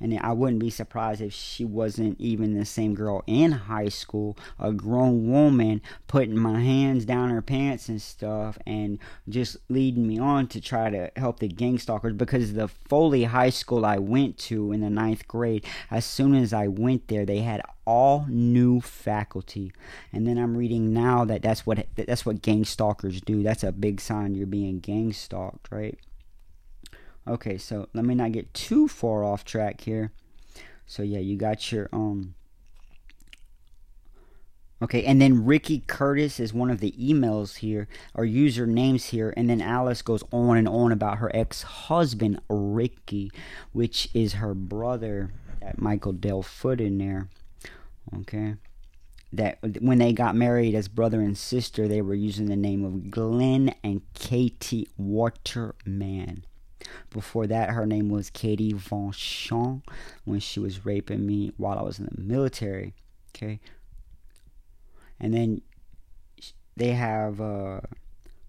and 0.00 0.18
I 0.20 0.32
wouldn't 0.32 0.60
be 0.60 0.70
surprised 0.70 1.20
if 1.20 1.32
she 1.32 1.64
wasn't 1.64 2.20
even 2.20 2.58
the 2.58 2.64
same 2.64 2.94
girl 2.94 3.22
in 3.26 3.52
high 3.52 3.88
school, 3.88 4.36
a 4.58 4.72
grown 4.72 5.30
woman 5.30 5.82
putting 6.06 6.38
my 6.38 6.60
hands 6.60 7.04
down 7.04 7.30
her 7.30 7.42
pants 7.42 7.88
and 7.88 8.00
stuff, 8.00 8.58
and 8.66 8.98
just 9.28 9.56
leading 9.68 10.06
me 10.06 10.18
on 10.18 10.46
to 10.48 10.60
try 10.60 10.90
to 10.90 11.10
help 11.16 11.40
the 11.40 11.48
gang 11.48 11.78
stalkers. 11.78 12.14
Because 12.14 12.52
the 12.52 12.68
Foley 12.68 13.24
High 13.24 13.50
School 13.50 13.84
I 13.84 13.98
went 13.98 14.38
to 14.38 14.72
in 14.72 14.80
the 14.80 14.90
ninth 14.90 15.26
grade, 15.28 15.64
as 15.90 16.04
soon 16.04 16.34
as 16.34 16.52
I 16.52 16.68
went 16.68 17.08
there, 17.08 17.24
they 17.24 17.40
had 17.40 17.62
all 17.86 18.26
new 18.28 18.82
faculty, 18.82 19.72
and 20.12 20.26
then 20.26 20.36
I'm 20.36 20.54
reading 20.56 20.92
now 20.92 21.24
that 21.24 21.40
that's 21.40 21.64
what 21.64 21.86
that's 21.96 22.26
what 22.26 22.42
gang 22.42 22.66
stalkers 22.66 23.22
do. 23.22 23.42
That's 23.42 23.64
a 23.64 23.72
big 23.72 24.00
sign 24.00 24.34
you're 24.34 24.46
being 24.46 24.80
gang 24.80 25.14
stalked, 25.14 25.68
right? 25.70 25.98
Okay, 27.28 27.58
so 27.58 27.88
let 27.92 28.04
me 28.04 28.14
not 28.14 28.32
get 28.32 28.54
too 28.54 28.88
far 28.88 29.22
off 29.22 29.44
track 29.44 29.82
here. 29.82 30.12
So 30.86 31.02
yeah, 31.02 31.18
you 31.18 31.36
got 31.36 31.70
your 31.70 31.88
um 31.92 32.34
Okay, 34.80 35.04
and 35.04 35.20
then 35.20 35.44
Ricky 35.44 35.82
Curtis 35.88 36.38
is 36.38 36.54
one 36.54 36.70
of 36.70 36.78
the 36.78 36.92
emails 36.92 37.56
here, 37.56 37.88
or 38.14 38.24
user 38.24 38.64
names 38.64 39.06
here, 39.06 39.34
and 39.36 39.50
then 39.50 39.60
Alice 39.60 40.02
goes 40.02 40.22
on 40.30 40.56
and 40.56 40.68
on 40.68 40.92
about 40.92 41.18
her 41.18 41.34
ex-husband 41.34 42.40
Ricky, 42.48 43.32
which 43.72 44.08
is 44.14 44.34
her 44.34 44.54
brother, 44.54 45.32
that 45.60 45.80
Michael 45.80 46.12
Del 46.12 46.42
Foot 46.42 46.80
in 46.80 46.98
there. 46.98 47.28
Okay, 48.18 48.54
that 49.32 49.58
when 49.80 49.98
they 49.98 50.12
got 50.12 50.36
married 50.36 50.76
as 50.76 50.86
brother 50.86 51.20
and 51.20 51.36
sister, 51.36 51.88
they 51.88 52.00
were 52.00 52.14
using 52.14 52.46
the 52.46 52.56
name 52.56 52.84
of 52.84 53.10
Glenn 53.10 53.74
and 53.82 54.02
Katie 54.14 54.88
Waterman. 54.96 56.44
Before 57.10 57.46
that, 57.46 57.70
her 57.70 57.86
name 57.86 58.08
was 58.08 58.30
Katie 58.30 58.72
Von 58.72 59.12
Chon 59.12 59.82
when 60.24 60.40
she 60.40 60.60
was 60.60 60.84
raping 60.84 61.26
me 61.26 61.52
while 61.56 61.78
I 61.78 61.82
was 61.82 61.98
in 61.98 62.06
the 62.06 62.20
military. 62.20 62.94
Okay. 63.34 63.60
And 65.20 65.34
then 65.34 65.62
they 66.76 66.92
have 66.92 67.40
uh, 67.40 67.80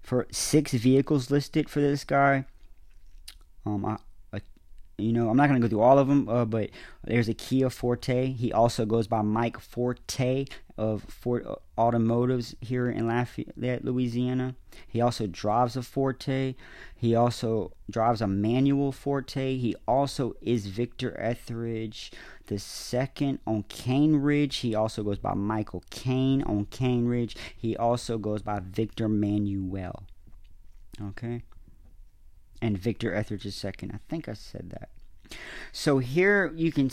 for 0.01 0.27
six 0.31 0.73
vehicles 0.73 1.31
listed 1.31 1.69
for 1.69 1.81
this 1.81 2.03
guy. 2.03 2.45
Um, 3.65 3.85
I 3.85 3.97
you 4.99 5.13
know, 5.13 5.29
I'm 5.29 5.37
not 5.37 5.47
gonna 5.47 5.59
go 5.59 5.67
through 5.67 5.81
all 5.81 5.99
of 5.99 6.07
them, 6.07 6.27
uh, 6.29 6.45
but 6.45 6.69
there's 7.03 7.29
a 7.29 7.33
Kia 7.33 7.69
Forte. 7.69 8.33
He 8.33 8.51
also 8.51 8.85
goes 8.85 9.07
by 9.07 9.21
Mike 9.21 9.59
Forte 9.59 10.45
of 10.77 11.03
Fort 11.03 11.45
uh, 11.45 11.55
Automotives 11.77 12.55
here 12.61 12.89
in 12.89 13.07
Lafayette, 13.07 13.83
Louisiana. 13.83 14.55
He 14.87 15.01
also 15.01 15.27
drives 15.27 15.75
a 15.75 15.83
Forte. 15.83 16.55
He 16.95 17.15
also 17.15 17.71
drives 17.89 18.21
a 18.21 18.27
manual 18.27 18.91
Forte. 18.91 19.57
He 19.57 19.75
also 19.87 20.35
is 20.41 20.67
Victor 20.67 21.19
Etheridge 21.19 22.11
the 22.49 22.59
second 22.59 23.39
on 23.45 23.63
Cane 23.63 24.15
Ridge. 24.15 24.57
He 24.57 24.73
also 24.73 25.03
goes 25.03 25.19
by 25.19 25.35
Michael 25.35 25.83
Kane 25.91 26.41
on 26.43 26.65
Cane 26.65 27.05
Ridge. 27.05 27.35
He 27.55 27.77
also 27.77 28.17
goes 28.17 28.41
by 28.41 28.59
Victor 28.59 29.07
Manuel. 29.07 30.03
Okay. 31.01 31.43
And 32.61 32.77
Victor 32.77 33.13
Etheridge 33.13 33.53
second. 33.53 33.91
I 33.93 33.99
think 34.09 34.27
I 34.27 34.33
said 34.33 34.71
that. 34.71 34.89
So 35.71 35.99
here 35.99 36.51
you 36.55 36.71
can 36.71 36.89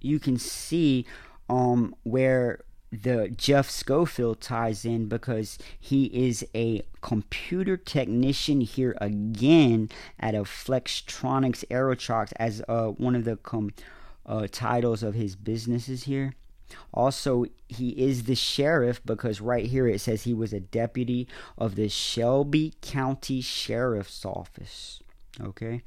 you 0.00 0.18
can 0.18 0.38
see 0.38 1.04
um 1.48 1.94
where 2.04 2.60
the 2.92 3.28
Jeff 3.28 3.70
Schofield 3.70 4.40
ties 4.40 4.84
in 4.84 5.06
because 5.06 5.58
he 5.78 6.06
is 6.06 6.44
a 6.54 6.82
computer 7.00 7.76
technician 7.76 8.60
here 8.60 8.96
again 9.00 9.88
at 10.18 10.34
a 10.34 10.40
Flextronics 10.40 11.64
Aerotrox 11.68 12.32
as 12.36 12.62
uh, 12.68 12.88
one 12.88 13.14
of 13.14 13.24
the 13.24 13.36
com- 13.36 13.72
uh, 14.26 14.48
titles 14.50 15.02
of 15.02 15.14
his 15.14 15.36
businesses 15.36 16.04
here. 16.04 16.34
Also, 16.92 17.46
he 17.68 17.90
is 17.90 18.24
the 18.24 18.34
sheriff 18.34 19.00
because 19.04 19.40
right 19.40 19.66
here 19.66 19.88
it 19.88 20.00
says 20.00 20.22
he 20.22 20.34
was 20.34 20.52
a 20.52 20.60
deputy 20.60 21.26
of 21.58 21.74
the 21.74 21.88
Shelby 21.88 22.74
County 22.80 23.40
Sheriff's 23.40 24.24
Office. 24.24 25.00
Okay. 25.42 25.82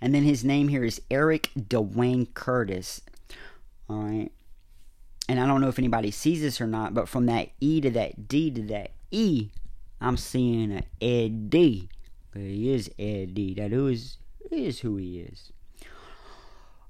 And 0.00 0.14
then 0.14 0.22
his 0.22 0.44
name 0.44 0.68
here 0.68 0.84
is 0.84 1.00
Eric 1.10 1.50
Dwayne 1.56 2.32
Curtis. 2.32 3.00
All 3.88 4.02
right 4.02 4.30
and 5.28 5.38
I 5.38 5.46
don't 5.46 5.60
know 5.60 5.68
if 5.68 5.78
anybody 5.78 6.10
sees 6.10 6.40
this 6.40 6.60
or 6.60 6.66
not, 6.66 6.94
but 6.94 7.08
from 7.08 7.26
that 7.26 7.50
E 7.60 7.80
to 7.82 7.90
that 7.90 8.28
D 8.28 8.50
to 8.50 8.62
that 8.62 8.92
E, 9.10 9.50
I'm 10.00 10.16
seeing 10.16 10.72
an 10.72 10.84
Eddie. 11.00 11.90
He 12.34 12.72
is 12.72 12.90
Eddie. 12.98 13.54
That 13.54 13.72
is, 13.72 14.16
is 14.50 14.80
who 14.80 14.96
he 14.96 15.20
is. 15.20 15.52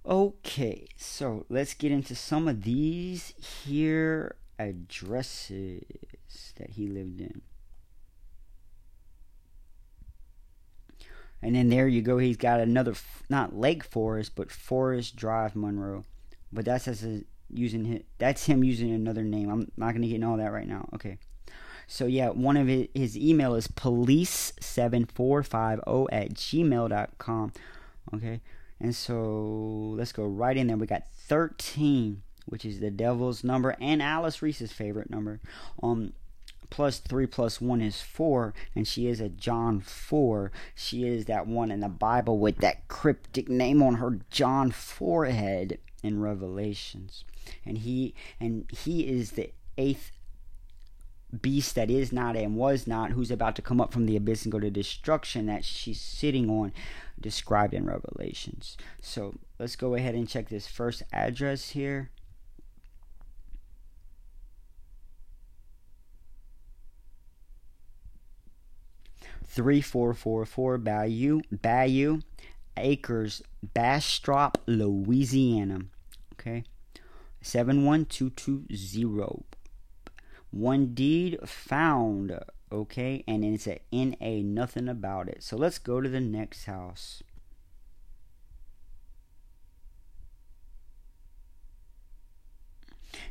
Okay, 0.06 0.86
so 0.96 1.44
let's 1.48 1.74
get 1.74 1.90
into 1.90 2.14
some 2.14 2.48
of 2.48 2.62
these 2.62 3.34
here 3.66 4.36
addresses 4.58 5.82
that 6.56 6.70
he 6.70 6.86
lived 6.86 7.20
in. 7.20 7.42
And 11.42 11.54
then 11.54 11.68
there 11.68 11.86
you 11.86 12.02
go. 12.02 12.18
He's 12.18 12.36
got 12.36 12.58
another, 12.60 12.94
not 13.28 13.56
Lake 13.56 13.84
Forest, 13.84 14.32
but 14.34 14.50
Forest 14.50 15.14
Drive, 15.16 15.54
Monroe. 15.54 16.02
But 16.52 16.64
that's 16.64 16.88
as 16.88 17.04
a 17.04 17.22
using 17.50 17.84
his, 17.84 18.00
that's 18.18 18.46
him 18.46 18.64
using 18.64 18.92
another 18.92 19.22
name. 19.22 19.48
I'm 19.48 19.70
not 19.76 19.94
to 19.94 20.08
get 20.08 20.16
into 20.16 20.26
all 20.26 20.38
that 20.38 20.52
right 20.52 20.66
now. 20.66 20.88
Okay. 20.94 21.18
So 21.86 22.06
yeah, 22.06 22.30
one 22.30 22.56
of 22.56 22.66
his, 22.66 22.88
his 22.94 23.16
email 23.16 23.54
is 23.54 23.68
police7450 23.68 26.08
at 26.12 26.34
gmail.com. 26.34 27.52
Okay. 28.14 28.40
And 28.80 28.94
so 28.94 29.94
let's 29.96 30.12
go 30.12 30.24
right 30.24 30.56
in 30.56 30.68
there. 30.68 30.76
We 30.76 30.86
got 30.86 31.08
13, 31.08 32.22
which 32.46 32.64
is 32.64 32.78
the 32.80 32.90
devil's 32.90 33.44
number 33.44 33.76
and 33.80 34.02
Alice 34.02 34.42
Reese's 34.42 34.72
favorite 34.72 35.10
number. 35.10 35.40
Um, 35.82 36.12
plus 36.70 36.98
3 36.98 37.26
plus 37.26 37.60
1 37.60 37.80
is 37.80 38.00
4 38.00 38.54
and 38.74 38.86
she 38.86 39.06
is 39.06 39.20
a 39.20 39.28
john 39.28 39.80
4 39.80 40.52
she 40.74 41.06
is 41.06 41.24
that 41.26 41.46
one 41.46 41.70
in 41.70 41.80
the 41.80 41.88
bible 41.88 42.38
with 42.38 42.58
that 42.58 42.86
cryptic 42.88 43.48
name 43.48 43.82
on 43.82 43.94
her 43.96 44.18
john 44.30 44.70
forehead 44.70 45.78
in 46.02 46.20
revelations 46.20 47.24
and 47.64 47.78
he 47.78 48.14
and 48.38 48.70
he 48.70 49.08
is 49.08 49.32
the 49.32 49.50
eighth 49.76 50.12
beast 51.42 51.74
that 51.74 51.90
is 51.90 52.12
not 52.12 52.36
and 52.36 52.56
was 52.56 52.86
not, 52.86 53.10
who's 53.10 53.30
about 53.30 53.54
to 53.56 53.62
come 53.62 53.80
up 53.80 53.92
from 53.92 54.06
the 54.06 54.16
abyss 54.16 54.44
and 54.44 54.52
go 54.52 54.58
to 54.58 54.70
destruction 54.70 55.46
that 55.46 55.64
she's 55.64 56.00
sitting 56.00 56.48
on, 56.48 56.72
described 57.20 57.74
in 57.74 57.86
Revelations. 57.86 58.76
So 59.02 59.34
let's 59.58 59.76
go 59.76 59.94
ahead 59.94 60.14
and 60.14 60.28
check 60.28 60.48
this 60.48 60.66
first 60.66 61.02
address 61.12 61.70
here. 61.70 62.10
3444 69.48 70.78
Bayou, 70.78 71.40
Bayou 71.50 72.20
Acres, 72.76 73.42
Bastrop, 73.62 74.58
Louisiana. 74.66 75.80
Okay. 76.34 76.64
71220. 77.40 79.44
One 80.50 80.94
deed 80.94 81.38
found. 81.44 82.38
Okay. 82.70 83.24
And 83.26 83.44
it's 83.44 83.66
a 83.66 83.80
NA, 83.92 84.42
nothing 84.44 84.88
about 84.88 85.28
it. 85.28 85.42
So 85.42 85.56
let's 85.56 85.78
go 85.78 86.00
to 86.00 86.08
the 86.08 86.20
next 86.20 86.66
house. 86.66 87.22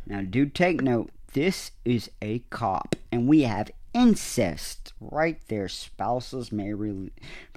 Now, 0.05 0.21
do 0.21 0.45
take 0.45 0.81
note, 0.81 1.11
this 1.33 1.71
is 1.85 2.09
a 2.21 2.39
cop, 2.49 2.95
and 3.11 3.27
we 3.27 3.43
have 3.43 3.71
incest 3.97 4.93
right 4.99 5.39
there. 5.47 5.67
Spouses 5.67 6.51
may 6.51 6.73
re- 6.73 7.11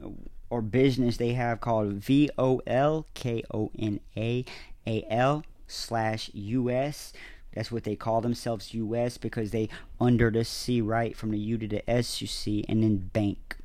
or 0.49 0.63
business 0.63 1.17
they 1.17 1.33
have 1.33 1.61
called 1.61 1.95
V 1.95 2.31
O 2.39 2.61
L 2.67 3.07
K 3.15 3.43
O 3.53 3.71
N 3.79 4.01
A 4.17 4.45
A 4.87 5.05
L 5.11 5.45
slash 5.67 6.31
US. 6.33 7.13
That's 7.53 7.71
what 7.71 7.85
they 7.85 7.97
call 7.97 8.21
themselves 8.21 8.75
US 8.75 9.19
because 9.19 9.51
they 9.51 9.69
under 10.01 10.31
the 10.31 10.45
C 10.45 10.81
right 10.81 11.17
from 11.17 11.31
the 11.31 11.39
U 11.39 11.59
to 11.59 11.69
the 11.69 11.89
S 11.91 12.21
you 12.21 12.27
see 12.27 12.65
and 12.69 12.83
then 12.83 13.11
bank. 13.13 13.57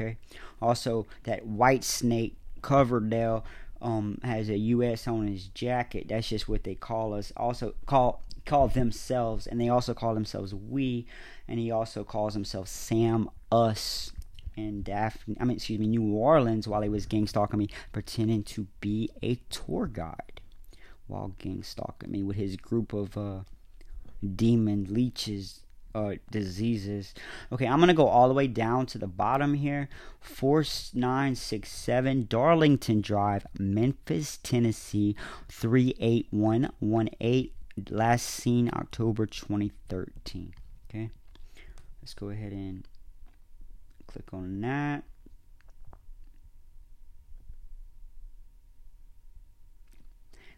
Okay. 0.00 0.16
Also, 0.62 1.06
that 1.24 1.46
white 1.46 1.84
snake 1.84 2.36
Coverdale 2.62 3.44
um, 3.82 4.18
has 4.22 4.48
a 4.48 4.56
U.S. 4.56 5.06
on 5.06 5.26
his 5.26 5.48
jacket. 5.48 6.08
That's 6.08 6.28
just 6.28 6.48
what 6.48 6.64
they 6.64 6.74
call 6.74 7.14
us. 7.14 7.32
Also 7.36 7.74
call 7.86 8.22
call 8.46 8.68
themselves, 8.68 9.46
and 9.46 9.60
they 9.60 9.68
also 9.68 9.94
call 9.94 10.14
themselves 10.14 10.54
we. 10.54 11.06
And 11.46 11.58
he 11.58 11.70
also 11.70 12.04
calls 12.04 12.34
himself 12.34 12.68
Sam 12.68 13.28
Us 13.52 14.12
and 14.56 14.84
Daphne. 14.84 15.36
I 15.40 15.44
mean, 15.44 15.56
excuse 15.56 15.78
me, 15.78 15.86
New 15.86 16.14
Orleans 16.14 16.66
while 16.66 16.82
he 16.82 16.88
was 16.88 17.06
gang 17.06 17.26
stalking 17.26 17.58
me, 17.58 17.68
pretending 17.92 18.42
to 18.44 18.66
be 18.80 19.10
a 19.22 19.36
tour 19.50 19.86
guide 19.86 20.40
while 21.06 21.34
gang 21.38 21.62
stalking 21.62 22.10
me 22.10 22.22
with 22.22 22.36
his 22.36 22.56
group 22.56 22.92
of 22.92 23.18
uh, 23.18 23.40
demon 24.36 24.86
leeches 24.88 25.64
uh, 25.94 26.14
diseases. 26.30 27.14
Okay, 27.52 27.66
I'm 27.66 27.80
gonna 27.80 27.94
go 27.94 28.06
all 28.06 28.28
the 28.28 28.34
way 28.34 28.46
down 28.46 28.86
to 28.86 28.98
the 28.98 29.06
bottom 29.06 29.54
here. 29.54 29.88
Four 30.20 30.64
nine 30.94 31.34
six 31.34 31.70
seven 31.70 32.26
Darlington 32.28 33.00
Drive, 33.00 33.46
Memphis, 33.58 34.38
Tennessee, 34.42 35.16
three 35.48 35.94
eight 35.98 36.26
one 36.30 36.70
one 36.78 37.08
eight. 37.20 37.54
Last 37.88 38.26
seen 38.26 38.70
October 38.74 39.26
2013. 39.26 40.52
Okay, 40.88 41.10
let's 42.02 42.14
go 42.14 42.30
ahead 42.30 42.52
and 42.52 42.86
click 44.06 44.32
on 44.32 44.60
that. 44.60 45.04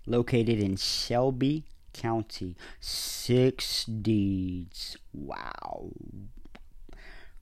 Located 0.04 0.58
in 0.58 0.74
Shelby, 0.76 1.64
County. 1.92 2.56
Six 2.80 3.84
deeds. 3.84 4.96
Wow. 5.12 5.90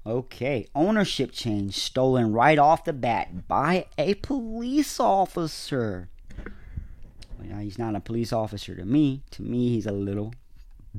Okay, 0.06 0.66
ownership 0.74 1.30
change 1.30 1.76
stolen 1.76 2.32
right 2.32 2.58
off 2.58 2.84
the 2.84 2.92
bat 2.92 3.46
by 3.46 3.86
a 3.98 4.14
police 4.14 4.98
officer. 4.98 6.08
Well, 7.38 7.58
he's 7.58 7.78
not 7.78 7.94
a 7.94 8.00
police 8.00 8.32
officer 8.32 8.74
to 8.74 8.84
me. 8.84 9.22
To 9.32 9.42
me, 9.42 9.68
he's 9.74 9.86
a 9.86 9.92
little 9.92 10.32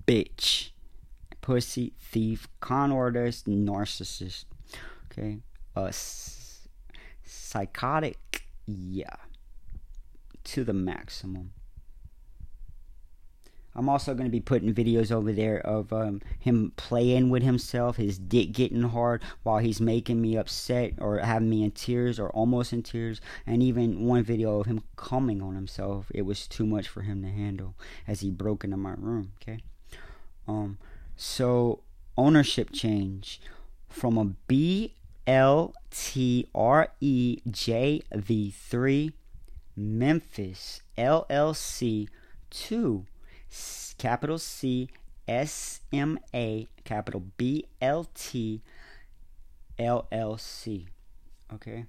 bitch. 0.08 0.70
Pussy, 1.42 1.94
thief, 2.00 2.48
con 2.60 2.92
artist, 2.92 3.48
narcissist. 3.48 4.46
Okay, 5.12 5.40
a 5.76 5.86
s- 5.88 6.68
psychotic, 7.24 8.44
yeah, 8.68 9.16
to 10.44 10.64
the 10.64 10.74
maximum. 10.74 11.52
I'm 13.76 13.88
also 13.88 14.14
going 14.14 14.26
to 14.26 14.32
be 14.32 14.42
putting 14.42 14.74
videos 14.74 15.12
over 15.12 15.32
there 15.32 15.60
of 15.60 15.94
um, 15.94 16.22
him 16.40 16.74
playing 16.76 17.30
with 17.30 17.44
himself, 17.44 17.98
his 17.98 18.18
dick 18.18 18.52
getting 18.52 18.84
hard 18.84 19.22
while 19.44 19.60
he's 19.60 19.80
making 19.80 20.22
me 20.22 20.36
upset 20.36 20.94
or 20.98 21.20
having 21.20 21.50
me 21.50 21.64
in 21.64 21.72
tears 21.72 22.20
or 22.20 22.30
almost 22.32 22.74
in 22.74 22.84
tears. 22.84 23.22
And 23.46 23.64
even 23.64 24.06
one 24.06 24.24
video 24.24 24.60
of 24.60 24.66
him 24.66 24.84
coming 24.98 25.42
on 25.42 25.56
himself. 25.56 26.12
It 26.14 26.24
was 26.24 26.48
too 26.48 26.66
much 26.66 26.88
for 26.88 27.02
him 27.02 27.22
to 27.22 27.30
handle 27.30 27.76
as 28.08 28.20
he 28.20 28.30
broke 28.30 28.64
into 28.64 28.78
my 28.78 28.94
room. 28.98 29.32
Okay. 29.42 29.60
Um. 30.48 30.78
So 31.16 31.84
ownership 32.18 32.72
change 32.72 33.40
from 33.88 34.18
a 34.18 34.26
B 34.26 34.96
L 35.28 35.74
T 35.92 36.48
R 36.54 36.90
E 37.00 37.40
J 37.50 38.02
V 38.14 38.52
three 38.52 39.14
Memphis 39.76 40.82
LLC 40.98 42.08
to 42.50 43.06
capital 43.98 44.38
C 44.38 44.90
S 45.28 45.82
M 45.94 46.20
A 46.34 46.68
capital 46.84 47.24
B 47.38 47.66
L 47.82 48.08
T 48.16 48.62
L 49.78 50.08
L 50.12 50.38
C. 50.38 50.88
Okay. 51.54 51.86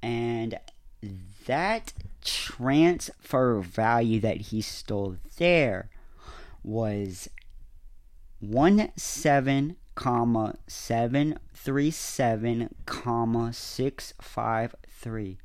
And 0.00 0.58
that 1.46 1.92
transfer 2.24 3.60
value 3.60 4.20
that 4.20 4.36
he 4.36 4.60
stole 4.60 5.16
there 5.38 5.88
was 6.62 7.28
one 8.40 8.92
seven 8.96 9.76
comma 9.94 10.54
seven 10.68 11.38
three 11.54 11.90
seven 11.90 12.74
comma 12.86 13.52
six 13.52 14.14
five 14.20 14.74
three. 14.88 15.38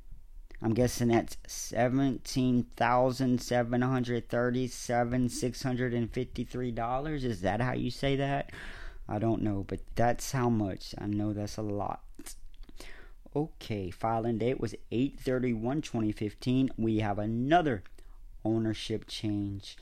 I'm 0.64 0.74
guessing 0.74 1.10
that's 1.10 1.36
seventeen 1.46 2.68
thousand 2.78 3.42
seven 3.42 3.82
hundred 3.82 4.30
thirty-seven 4.30 5.28
six 5.28 5.62
hundred 5.62 5.94
and 5.94 6.10
fifty-three 6.10 6.72
dollars. 6.72 7.26
Is 7.26 7.42
that 7.42 7.60
how 7.60 7.74
you 7.74 7.92
say 7.92 8.16
that? 8.16 8.52
I 9.10 9.20
don't 9.20 9.42
know, 9.42 9.66
but 9.68 9.82
that's 9.96 10.32
how 10.32 10.48
much. 10.50 10.96
I 10.98 11.08
know 11.08 11.34
that's 11.34 11.58
a 11.58 11.62
lot. 11.62 12.02
Okay, 13.36 13.90
filing 13.90 14.38
date 14.38 14.60
was 14.60 14.76
831-2015. 14.92 16.70
We 16.78 17.00
have 17.00 17.18
another 17.20 17.84
ownership 18.46 19.06
change 19.08 19.76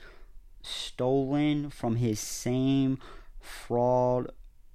stolen 0.62 1.68
from 1.70 1.96
his 1.96 2.18
same 2.18 2.98
fraud 3.40 4.30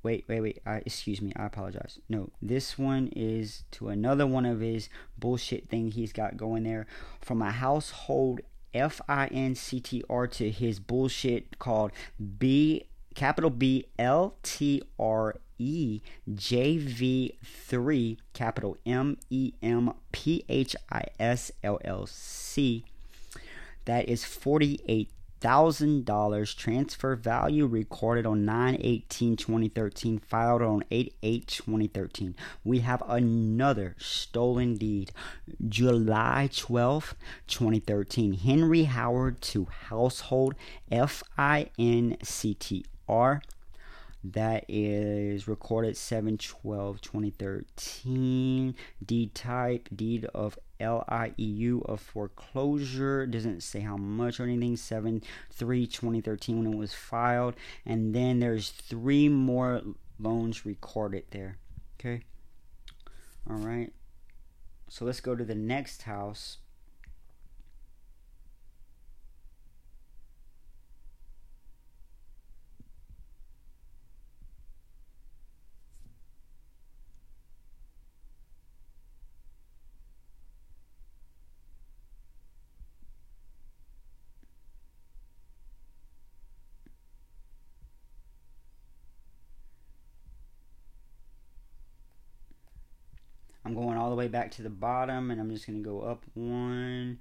wait, 0.07 0.23
wait, 0.29 0.39
wait. 0.39 0.61
Uh, 0.65 0.79
excuse 0.85 1.21
me. 1.21 1.33
I 1.35 1.45
apologize. 1.45 1.99
No, 2.07 2.29
this 2.41 2.79
one 2.79 3.09
is 3.13 3.65
to 3.71 3.89
another 3.89 4.25
one 4.25 4.45
of 4.45 4.61
his 4.61 4.87
bullshit 5.17 5.67
thing 5.67 5.91
he's 5.91 6.13
got 6.13 6.37
going 6.37 6.63
there 6.63 6.87
from 7.19 7.41
a 7.41 7.51
household 7.51 8.39
F 8.73 9.01
I 9.09 9.27
N 9.27 9.53
C 9.53 9.81
T 9.81 10.03
R 10.09 10.25
to 10.27 10.49
his 10.49 10.79
bullshit 10.79 11.59
called 11.59 11.91
B 12.39 12.87
capital 13.15 13.49
B 13.49 13.87
L 13.99 14.35
T 14.43 14.81
R 14.97 15.35
E 15.59 15.99
J 16.33 16.77
V 16.77 17.37
3 17.43 18.17
capital 18.31 18.77
M 18.85 19.17
E 19.29 19.53
M 19.61 19.91
P 20.13 20.45
H 20.47 20.73
I 20.89 21.03
S 21.19 21.51
L 21.61 21.79
L 21.83 22.05
C. 22.07 22.85
That 23.83 24.07
is 24.07 24.23
forty-eight 24.23 25.09
thousand 25.39 26.05
dollars 26.05 26.53
transfer 26.53 27.15
value 27.15 27.65
recorded 27.65 28.25
on 28.25 28.45
9-18-2013 28.45 30.21
filed 30.23 30.61
on 30.61 30.83
8-8-2013 30.91 32.33
we 32.63 32.79
have 32.79 33.03
another 33.07 33.95
stolen 33.99 34.75
deed 34.75 35.11
july 35.67 36.49
12 36.55 37.15
2013 37.47 38.33
henry 38.33 38.83
howard 38.83 39.41
to 39.41 39.65
household 39.65 40.55
f-i-n-c-t-r 40.91 41.71
that 44.23 44.65
is 44.67 45.47
recorded 45.47 45.95
712 45.95 47.01
2013 47.01 48.75
deed 49.05 49.35
type 49.35 49.89
deed 49.95 50.25
of 50.33 50.57
lieu 50.79 51.81
of 51.85 52.01
foreclosure. 52.01 53.25
Doesn't 53.25 53.61
say 53.61 53.79
how 53.81 53.97
much 53.97 54.39
or 54.39 54.43
anything. 54.43 54.77
7 54.77 55.21
3 55.51 55.87
2013 55.87 56.63
when 56.63 56.73
it 56.73 56.77
was 56.77 56.93
filed. 56.93 57.55
And 57.85 58.13
then 58.13 58.39
there's 58.39 58.69
three 58.69 59.29
more 59.29 59.81
loans 60.19 60.65
recorded 60.65 61.25
there. 61.31 61.57
Okay? 61.99 62.23
All 63.49 63.57
right. 63.57 63.91
So 64.89 65.05
let's 65.05 65.19
go 65.19 65.35
to 65.35 65.43
the 65.43 65.55
next 65.55 66.03
house 66.03 66.57
I'm 93.67 93.73
going 93.73 93.97
all 93.97 94.06
the 94.17 94.19
way 94.19 94.27
back 94.27 94.49
to 94.49 94.63
the 94.63 94.69
bottom 94.69 95.29
and 95.29 95.39
I'm 95.39 95.51
just 95.51 95.67
going 95.67 95.83
to 95.83 95.87
go 95.87 96.01
up 96.01 96.23
one 96.33 97.19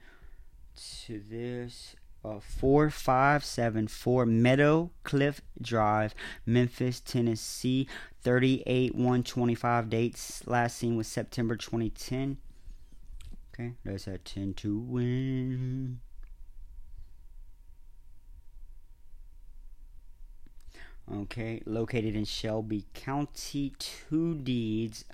to 1.07 1.21
this. 1.29 1.95
Uh, 2.25 2.41
4574 2.41 4.27
Meadow 4.27 4.91
Cliff 5.05 5.43
Drive, 5.61 6.15
Memphis, 6.45 7.01
Tennessee. 7.01 7.87
38 8.23 8.95
125 8.95 9.91
dates. 9.91 10.47
Last 10.47 10.79
seen 10.79 10.97
was 10.97 11.07
September 11.07 11.55
2010. 11.55 12.39
Okay, 13.55 13.75
that's 13.85 14.09
a 14.09 14.19
10 14.19 14.55
to 14.55 14.79
win. 14.79 16.01
Okay, 21.15 21.63
located 21.65 22.17
in 22.17 22.25
Shelby 22.25 22.87
County. 22.93 23.73
Two 23.79 24.35
deeds 24.35 25.05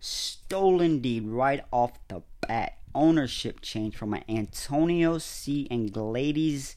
stolen 0.00 1.00
deed 1.00 1.26
right 1.26 1.64
off 1.72 1.98
the 2.08 2.22
bat. 2.46 2.78
Ownership 2.94 3.60
change 3.60 3.96
from 3.96 4.14
an 4.14 4.22
Antonio 4.28 5.18
C. 5.18 5.66
and 5.70 5.92
Gladys, 5.92 6.76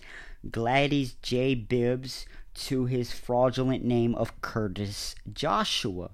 Gladys 0.51 1.13
J. 1.21 1.55
Bibbs 1.55 2.25
to 2.55 2.85
his 2.85 3.13
fraudulent 3.13 3.85
name 3.85 4.15
of 4.15 4.41
Curtis 4.41 5.15
Joshua. 5.31 6.09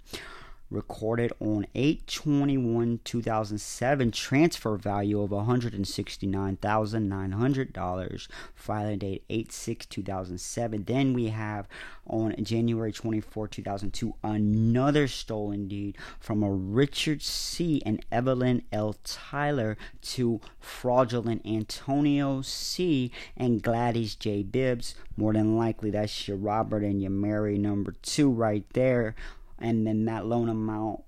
recorded 0.69 1.31
on 1.39 1.65
821 1.75 2.99
2007 3.03 4.11
transfer 4.11 4.77
value 4.77 5.21
of 5.21 5.31
$169,900 5.31 8.27
filing 8.55 8.99
date 8.99 9.23
8 9.29 9.51
6 9.51 9.85
2007 9.87 10.83
then 10.85 11.13
we 11.13 11.27
have 11.27 11.67
on 12.05 12.33
January 12.43 12.91
24 12.91 13.47
2002 13.47 14.13
another 14.23 15.07
stolen 15.07 15.67
deed 15.67 15.97
from 16.19 16.43
a 16.43 16.51
Richard 16.51 17.21
C. 17.21 17.81
and 17.85 18.03
Evelyn 18.11 18.63
L. 18.71 18.95
Tyler 19.03 19.77
to 20.01 20.39
fraudulent 20.59 21.45
Antonio 21.45 22.41
C. 22.41 23.11
and 23.37 23.61
Gladys 23.61 24.15
J. 24.15 24.43
Bibbs. 24.43 24.95
More 25.17 25.33
than 25.33 25.57
likely 25.57 25.91
that's 25.91 26.27
your 26.27 26.37
Robert 26.37 26.83
and 26.83 27.01
your 27.01 27.11
Mary 27.11 27.57
number 27.57 27.93
2 28.01 28.29
right 28.29 28.65
there 28.73 29.15
and 29.61 29.85
then 29.85 30.05
that 30.05 30.25
loan 30.25 30.49
amount 30.49 31.03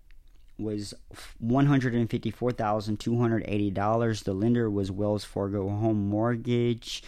was 0.57 0.93
$154,280. 1.43 4.23
The 4.23 4.33
lender 4.33 4.69
was 4.69 4.91
Wells 4.91 5.23
Fargo 5.23 5.69
Home 5.69 6.07
Mortgage, 6.07 7.03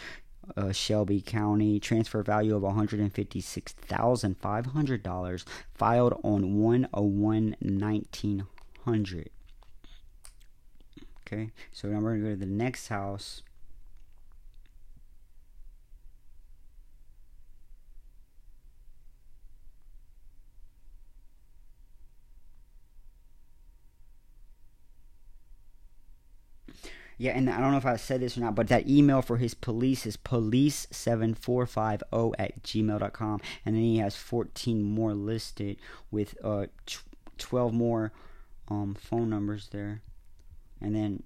uh, 0.57 0.71
Shelby 0.71 1.21
County. 1.21 1.79
Transfer 1.79 2.23
value 2.23 2.55
of 2.55 2.63
$156,500. 2.63 5.45
Filed 5.73 6.19
on 6.23 6.55
101 6.55 7.55
1900. 7.59 9.29
Okay, 11.25 11.51
so 11.71 11.87
now 11.87 11.99
we're 11.99 12.17
going 12.17 12.21
to 12.21 12.27
go 12.27 12.33
to 12.33 12.39
the 12.39 12.45
next 12.45 12.89
house. 12.89 13.41
Yeah, 27.17 27.31
and 27.31 27.49
I 27.49 27.59
don't 27.59 27.71
know 27.71 27.77
if 27.77 27.85
I 27.85 27.95
said 27.95 28.19
this 28.21 28.37
or 28.37 28.41
not, 28.41 28.55
but 28.55 28.67
that 28.69 28.89
email 28.89 29.21
for 29.21 29.37
his 29.37 29.53
police 29.53 30.05
is 30.05 30.17
police7450 30.17 32.33
at 32.39 32.63
gmail.com. 32.63 33.41
And 33.65 33.75
then 33.75 33.83
he 33.83 33.97
has 33.99 34.15
14 34.15 34.83
more 34.83 35.13
listed 35.13 35.77
with 36.11 36.35
uh, 36.43 36.65
12 37.37 37.73
more 37.73 38.11
um, 38.67 38.95
phone 38.95 39.29
numbers 39.29 39.69
there. 39.71 40.01
And 40.81 40.95
then 40.95 41.23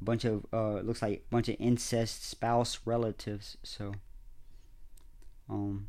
a 0.00 0.04
bunch 0.04 0.24
of, 0.24 0.46
uh, 0.52 0.80
looks 0.80 1.02
like 1.02 1.24
a 1.26 1.30
bunch 1.30 1.48
of 1.48 1.56
incest 1.58 2.28
spouse 2.28 2.80
relatives. 2.84 3.56
So, 3.62 3.92
um, 5.48 5.88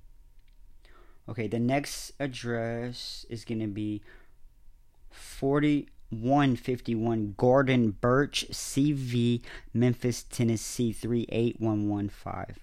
okay, 1.29 1.47
the 1.47 1.59
next 1.59 2.13
address 2.19 3.25
is 3.29 3.45
going 3.45 3.59
to 3.59 3.67
be 3.67 4.01
40. 5.11 5.89
151 6.09 7.35
Gordon 7.37 7.91
Birch, 7.91 8.45
CV, 8.51 9.41
Memphis, 9.73 10.23
Tennessee 10.23 10.93
38115. 10.93 12.55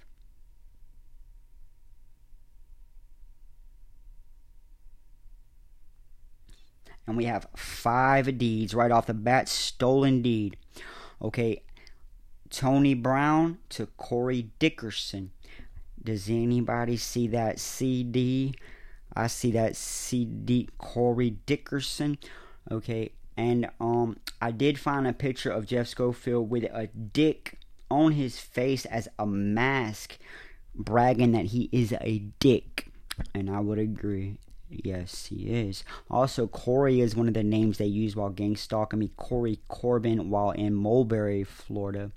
And 7.07 7.16
we 7.16 7.26
have 7.26 7.47
five 7.55 8.38
deeds 8.38 8.74
right 8.74 8.90
off 8.90 9.07
the 9.07 9.14
bat. 9.14 9.49
Stolen 9.49 10.22
deed. 10.22 10.57
Okay. 11.20 11.62
Tony 12.51 12.95
Brown 12.95 13.59
to 13.70 13.86
Corey 13.99 14.51
Dickerson. 14.59 15.32
Does 16.03 16.28
anybody 16.28 16.97
see 16.97 17.26
that 17.28 17.59
CD? 17.59 18.55
I 19.14 19.26
see 19.26 19.51
that 19.53 19.76
CD 19.76 20.68
Corey 20.78 21.30
Dickerson. 21.47 22.18
Okay, 22.70 23.11
and 23.37 23.68
um, 23.80 24.16
I 24.41 24.51
did 24.51 24.78
find 24.78 25.07
a 25.07 25.12
picture 25.12 25.51
of 25.51 25.66
Jeff 25.66 25.89
Schofield 25.89 26.51
with 26.51 26.64
a 26.64 26.87
dick 26.87 27.59
on 27.91 28.12
his 28.12 28.39
face 28.39 28.85
as 28.87 29.09
a 29.18 29.26
mask, 29.26 30.18
bragging 30.74 31.32
that 31.32 31.47
he 31.47 31.68
is 31.72 31.93
a 32.01 32.18
dick. 32.39 32.89
And 33.35 33.51
I 33.51 33.61
would 33.61 33.78
agree. 33.78 34.39
Yes, 34.68 35.26
he 35.26 35.47
is. 35.47 35.85
Also, 36.11 36.47
Corey 36.47 37.01
is 37.01 37.14
one 37.14 37.28
of 37.28 37.35
the 37.35 37.45
names 37.45 37.78
they 37.78 37.87
use 37.87 38.16
while 38.16 38.30
gang 38.30 38.57
stalking 38.57 38.99
me. 38.99 39.11
Corey 39.16 39.61
Corbin 39.68 40.30
while 40.30 40.51
in 40.51 40.74
Mulberry, 40.74 41.45
Florida. 41.45 42.11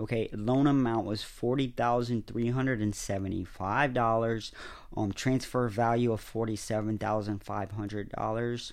Okay, 0.00 0.30
loan 0.32 0.66
amount 0.66 1.04
was 1.04 1.22
forty 1.22 1.68
thousand 1.68 2.26
three 2.26 2.48
hundred 2.48 2.80
and 2.80 2.94
seventy-five 2.94 3.92
dollars. 3.92 4.52
Um, 4.96 5.12
transfer 5.12 5.68
value 5.68 6.12
of 6.12 6.20
forty-seven 6.20 6.96
thousand 6.96 7.42
five 7.44 7.72
hundred 7.72 8.08
dollars 8.10 8.72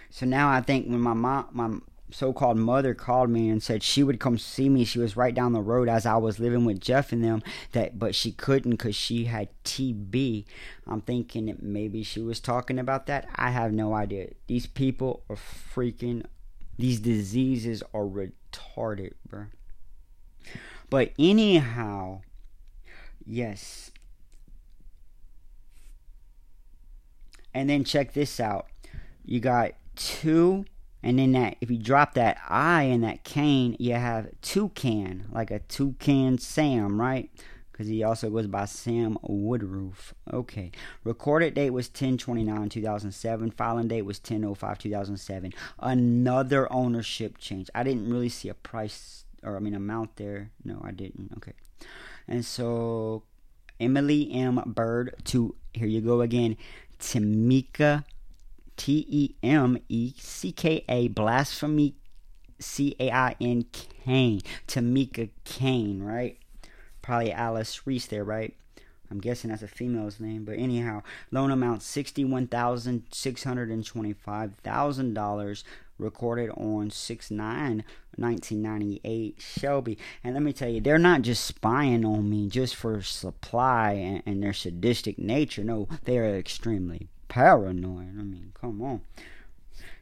So 0.09 0.25
now 0.25 0.49
I 0.49 0.61
think 0.61 0.87
when 0.87 1.01
my 1.01 1.13
mom, 1.13 1.47
my 1.51 1.69
so-called 2.11 2.57
mother 2.57 2.93
called 2.93 3.29
me 3.29 3.49
and 3.49 3.61
said 3.61 3.81
she 3.81 4.03
would 4.03 4.19
come 4.19 4.37
see 4.37 4.69
me. 4.69 4.85
She 4.85 4.99
was 4.99 5.17
right 5.17 5.33
down 5.33 5.53
the 5.53 5.61
road 5.61 5.89
as 5.89 6.05
I 6.05 6.17
was 6.17 6.39
living 6.39 6.63
with 6.65 6.79
Jeff 6.79 7.11
and 7.11 7.23
them. 7.23 7.41
That, 7.71 7.97
but 7.97 8.13
she 8.13 8.31
couldn't 8.31 8.71
because 8.71 8.95
she 8.95 9.25
had 9.25 9.49
TB. 9.63 10.45
I'm 10.87 11.01
thinking 11.01 11.47
that 11.47 11.63
maybe 11.63 12.03
she 12.03 12.21
was 12.21 12.39
talking 12.39 12.79
about 12.79 13.07
that. 13.07 13.27
I 13.35 13.49
have 13.49 13.73
no 13.73 13.93
idea. 13.93 14.29
These 14.47 14.67
people 14.67 15.23
are 15.29 15.35
freaking. 15.35 16.25
These 16.77 16.99
diseases 16.99 17.81
are 17.93 18.05
retarded, 18.05 19.13
bro. 19.27 19.45
But 20.89 21.11
anyhow, 21.17 22.21
yes. 23.25 23.91
And 27.53 27.69
then 27.69 27.83
check 27.83 28.13
this 28.13 28.39
out. 28.39 28.67
You 29.23 29.39
got 29.39 29.71
two 29.95 30.65
and 31.05 31.19
then 31.19 31.33
that 31.33 31.57
if 31.61 31.69
you 31.69 31.77
drop 31.77 32.15
that 32.15 32.39
I 32.49 32.83
in 32.83 33.01
that 33.01 33.23
cane, 33.23 33.75
you 33.77 33.93
have 33.93 34.27
Toucan, 34.41 35.27
like 35.31 35.51
a 35.51 35.59
Toucan 35.59 36.39
Sam, 36.39 36.99
right? 36.99 37.29
Because 37.71 37.87
he 37.87 38.03
also 38.03 38.31
goes 38.31 38.47
by 38.47 38.65
Sam 38.65 39.15
Woodroof. 39.23 40.13
Okay. 40.33 40.71
Recorded 41.03 41.53
date 41.53 41.69
was 41.69 41.89
1029 41.89 42.69
2007. 42.69 43.51
Filing 43.51 43.87
date 43.87 44.01
was 44.01 44.17
1005 44.17 44.79
2007. 44.79 45.53
Another 45.77 46.73
ownership 46.73 47.37
change. 47.37 47.69
I 47.75 47.83
didn't 47.83 48.09
really 48.09 48.29
see 48.29 48.49
a 48.49 48.55
price 48.55 49.25
or 49.43 49.55
I 49.55 49.59
mean 49.59 49.75
amount 49.75 50.15
there. 50.15 50.49
No, 50.63 50.81
I 50.83 50.89
didn't. 50.89 51.33
Okay. 51.37 51.53
And 52.27 52.43
so 52.43 53.21
Emily 53.79 54.31
M. 54.33 54.59
Bird 54.65 55.13
to 55.25 55.53
here 55.71 55.87
you 55.87 56.01
go 56.01 56.21
again. 56.21 56.57
Tamika 56.97 58.05
T 58.77 59.05
E 59.09 59.35
M 59.43 59.77
E 59.89 60.13
C 60.17 60.51
K 60.51 60.83
A, 60.87 61.07
blasphemy 61.09 61.95
C 62.59 62.95
A 62.99 63.11
I 63.11 63.35
N 63.41 63.65
Kane, 63.71 64.41
Tamika 64.67 65.29
Kane, 65.43 66.01
right? 66.01 66.37
Probably 67.01 67.31
Alice 67.31 67.85
Reese 67.85 68.07
there, 68.07 68.23
right? 68.23 68.55
I'm 69.11 69.19
guessing 69.19 69.51
that's 69.51 69.61
a 69.61 69.67
female's 69.67 70.19
name, 70.19 70.45
but 70.45 70.57
anyhow, 70.57 71.03
loan 71.31 71.51
amount 71.51 71.83
sixty-one 71.83 72.47
thousand 72.47 73.03
six 73.11 73.43
hundred 73.43 73.69
and 73.69 73.85
twenty-five 73.85 74.55
thousand 74.63 75.13
dollars, 75.13 75.63
recorded 75.97 76.49
on 76.51 76.89
6 76.89 77.31
9 77.31 77.83
1998 78.17 79.35
Shelby. 79.39 79.97
And 80.23 80.33
let 80.33 80.43
me 80.43 80.53
tell 80.53 80.69
you, 80.69 80.81
they're 80.81 80.97
not 80.97 81.21
just 81.21 81.43
spying 81.43 82.05
on 82.05 82.29
me 82.29 82.49
just 82.49 82.75
for 82.75 83.01
supply 83.01 83.93
and, 83.93 84.23
and 84.25 84.43
their 84.43 84.53
sadistic 84.53 85.19
nature. 85.19 85.63
No, 85.63 85.87
they 86.03 86.17
are 86.17 86.37
extremely 86.37 87.09
paranoid. 87.27 88.19
I 88.19 88.23
mean, 88.23 88.51
come 88.59 88.81
on. 88.81 89.01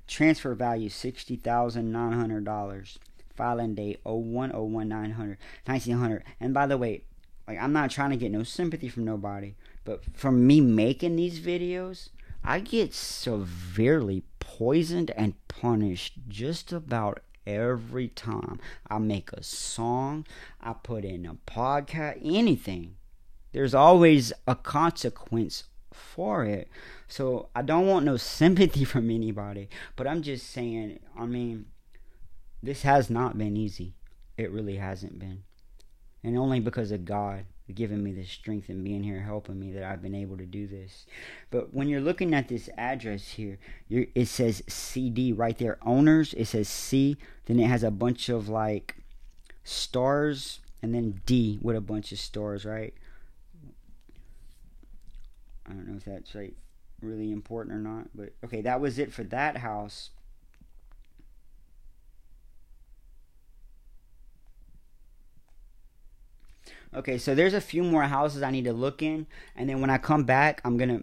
Transfer 0.08 0.54
value 0.54 0.90
sixty 0.90 1.36
thousand 1.36 1.92
nine 1.92 2.14
hundred 2.14 2.46
dollars. 2.46 3.00
Filing 3.36 3.74
date 3.74 4.00
0101 4.04 4.90
1900. 4.90 6.24
And 6.40 6.54
by 6.54 6.68
the 6.68 6.78
way, 6.78 7.04
like 7.48 7.60
I'm 7.60 7.74
not 7.74 7.90
trying 7.90 8.12
to 8.12 8.18
get 8.18 8.32
no 8.32 8.44
sympathy 8.44 8.90
from 8.90 9.06
nobody, 9.06 9.56
but 9.86 10.04
from 10.14 10.46
me 10.46 10.62
making 10.62 11.16
these 11.16 11.40
videos, 11.40 12.10
I 12.44 12.60
get 12.60 12.94
severely 12.94 14.24
poisoned 14.40 15.12
and 15.12 15.34
punished 15.48 16.14
just 16.28 16.72
about 16.72 17.22
every 17.46 18.08
time 18.10 18.60
I 18.88 19.00
make 19.00 19.32
a 19.32 19.44
song, 19.44 20.26
I 20.62 20.74
put 20.74 21.06
in 21.06 21.26
a 21.26 21.36
podcast, 21.50 22.20
anything. 22.24 22.96
There's 23.52 23.74
always 23.74 24.34
a 24.48 24.56
consequence 24.56 25.66
for 25.94 26.46
it. 26.46 26.68
So 27.08 27.50
I 27.56 27.62
don't 27.62 27.88
want 27.88 28.06
no 28.06 28.18
sympathy 28.38 28.86
from 28.86 29.10
anybody, 29.10 29.70
but 29.96 30.08
I'm 30.08 30.22
just 30.22 30.50
saying, 30.50 31.00
I 31.18 31.26
mean, 31.26 31.66
this 32.62 32.84
has 32.84 33.10
not 33.10 33.38
been 33.38 33.58
easy. 33.58 33.96
It 34.38 34.52
really 34.52 34.78
hasn't 34.78 35.20
been. 35.20 35.44
And 36.24 36.38
only 36.38 36.60
because 36.60 36.92
of 36.92 37.06
God 37.06 37.46
giving 37.74 38.04
me 38.04 38.12
the 38.12 38.26
strength 38.26 38.70
and 38.70 38.84
being 38.84 39.04
here 39.04 39.22
helping 39.22 39.60
me 39.60 39.72
that 39.72 39.84
I've 39.84 40.02
been 40.02 40.16
able 40.16 40.38
to 40.38 40.46
do 40.46 40.68
this. 40.68 41.06
But 41.50 41.74
when 41.74 41.88
you're 41.88 42.02
looking 42.02 42.34
at 42.34 42.48
this 42.48 42.70
address 42.78 43.30
here, 43.30 43.58
it 43.90 44.28
says 44.28 44.64
CD 44.68 45.32
right 45.32 45.58
there. 45.58 45.78
Owners, 45.84 46.34
it 46.34 46.46
says 46.46 46.68
C. 46.68 47.18
Then 47.46 47.60
it 47.60 47.68
has 47.68 47.84
a 47.84 47.92
bunch 47.92 48.30
of 48.30 48.50
like 48.50 48.98
stars 49.64 50.60
and 50.82 50.94
then 50.94 51.22
D 51.26 51.60
with 51.62 51.76
a 51.76 51.82
bunch 51.82 52.12
of 52.12 52.20
stars, 52.20 52.66
right? 52.66 52.94
I 55.68 55.74
don't 55.74 55.88
know 55.88 55.98
if 55.98 56.06
that's 56.06 56.36
like 56.36 56.56
really 57.02 57.32
important 57.32 57.76
or 57.76 57.80
not, 57.80 58.10
but 58.16 58.34
okay, 58.44 58.62
that 58.62 58.82
was 58.82 59.00
it 59.00 59.12
for 59.14 59.24
that 59.26 59.58
house. 59.58 60.12
Okay, 66.96 67.18
so 67.18 67.34
there's 67.34 67.56
a 67.56 67.62
few 67.62 67.82
more 67.84 68.04
houses 68.04 68.44
I 68.44 68.52
need 68.52 68.66
to 68.66 68.74
look 68.74 69.02
in, 69.02 69.26
and 69.56 69.68
then 69.68 69.82
when 69.82 69.90
I 69.90 69.98
come 69.98 70.26
back, 70.26 70.62
I'm 70.64 70.78
gonna 70.78 71.02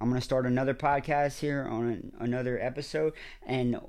I'm 0.00 0.08
gonna 0.08 0.20
start 0.20 0.46
another 0.46 0.74
podcast 0.74 1.40
here 1.40 1.66
on 1.68 2.12
another 2.20 2.58
episode, 2.60 3.14
and 3.44 3.80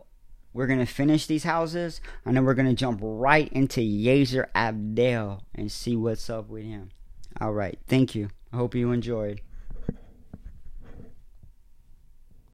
we're 0.53 0.65
gonna 0.65 0.87
finish 0.87 1.27
these 1.27 1.43
houses, 1.43 2.01
and 2.25 2.35
then 2.35 2.45
we're 2.45 2.55
gonna 2.55 2.73
jump 2.73 2.99
right 3.03 3.51
into 3.53 3.81
Yezer 3.81 4.47
Abdel 4.55 5.43
and 5.53 5.71
see 5.71 5.95
what's 5.95 6.29
up 6.29 6.49
with 6.49 6.63
him. 6.63 6.89
All 7.39 7.53
right, 7.53 7.77
thank 7.87 8.15
you. 8.15 8.29
I 8.51 8.57
hope 8.57 8.73
you 8.73 8.91
enjoyed. 8.91 9.41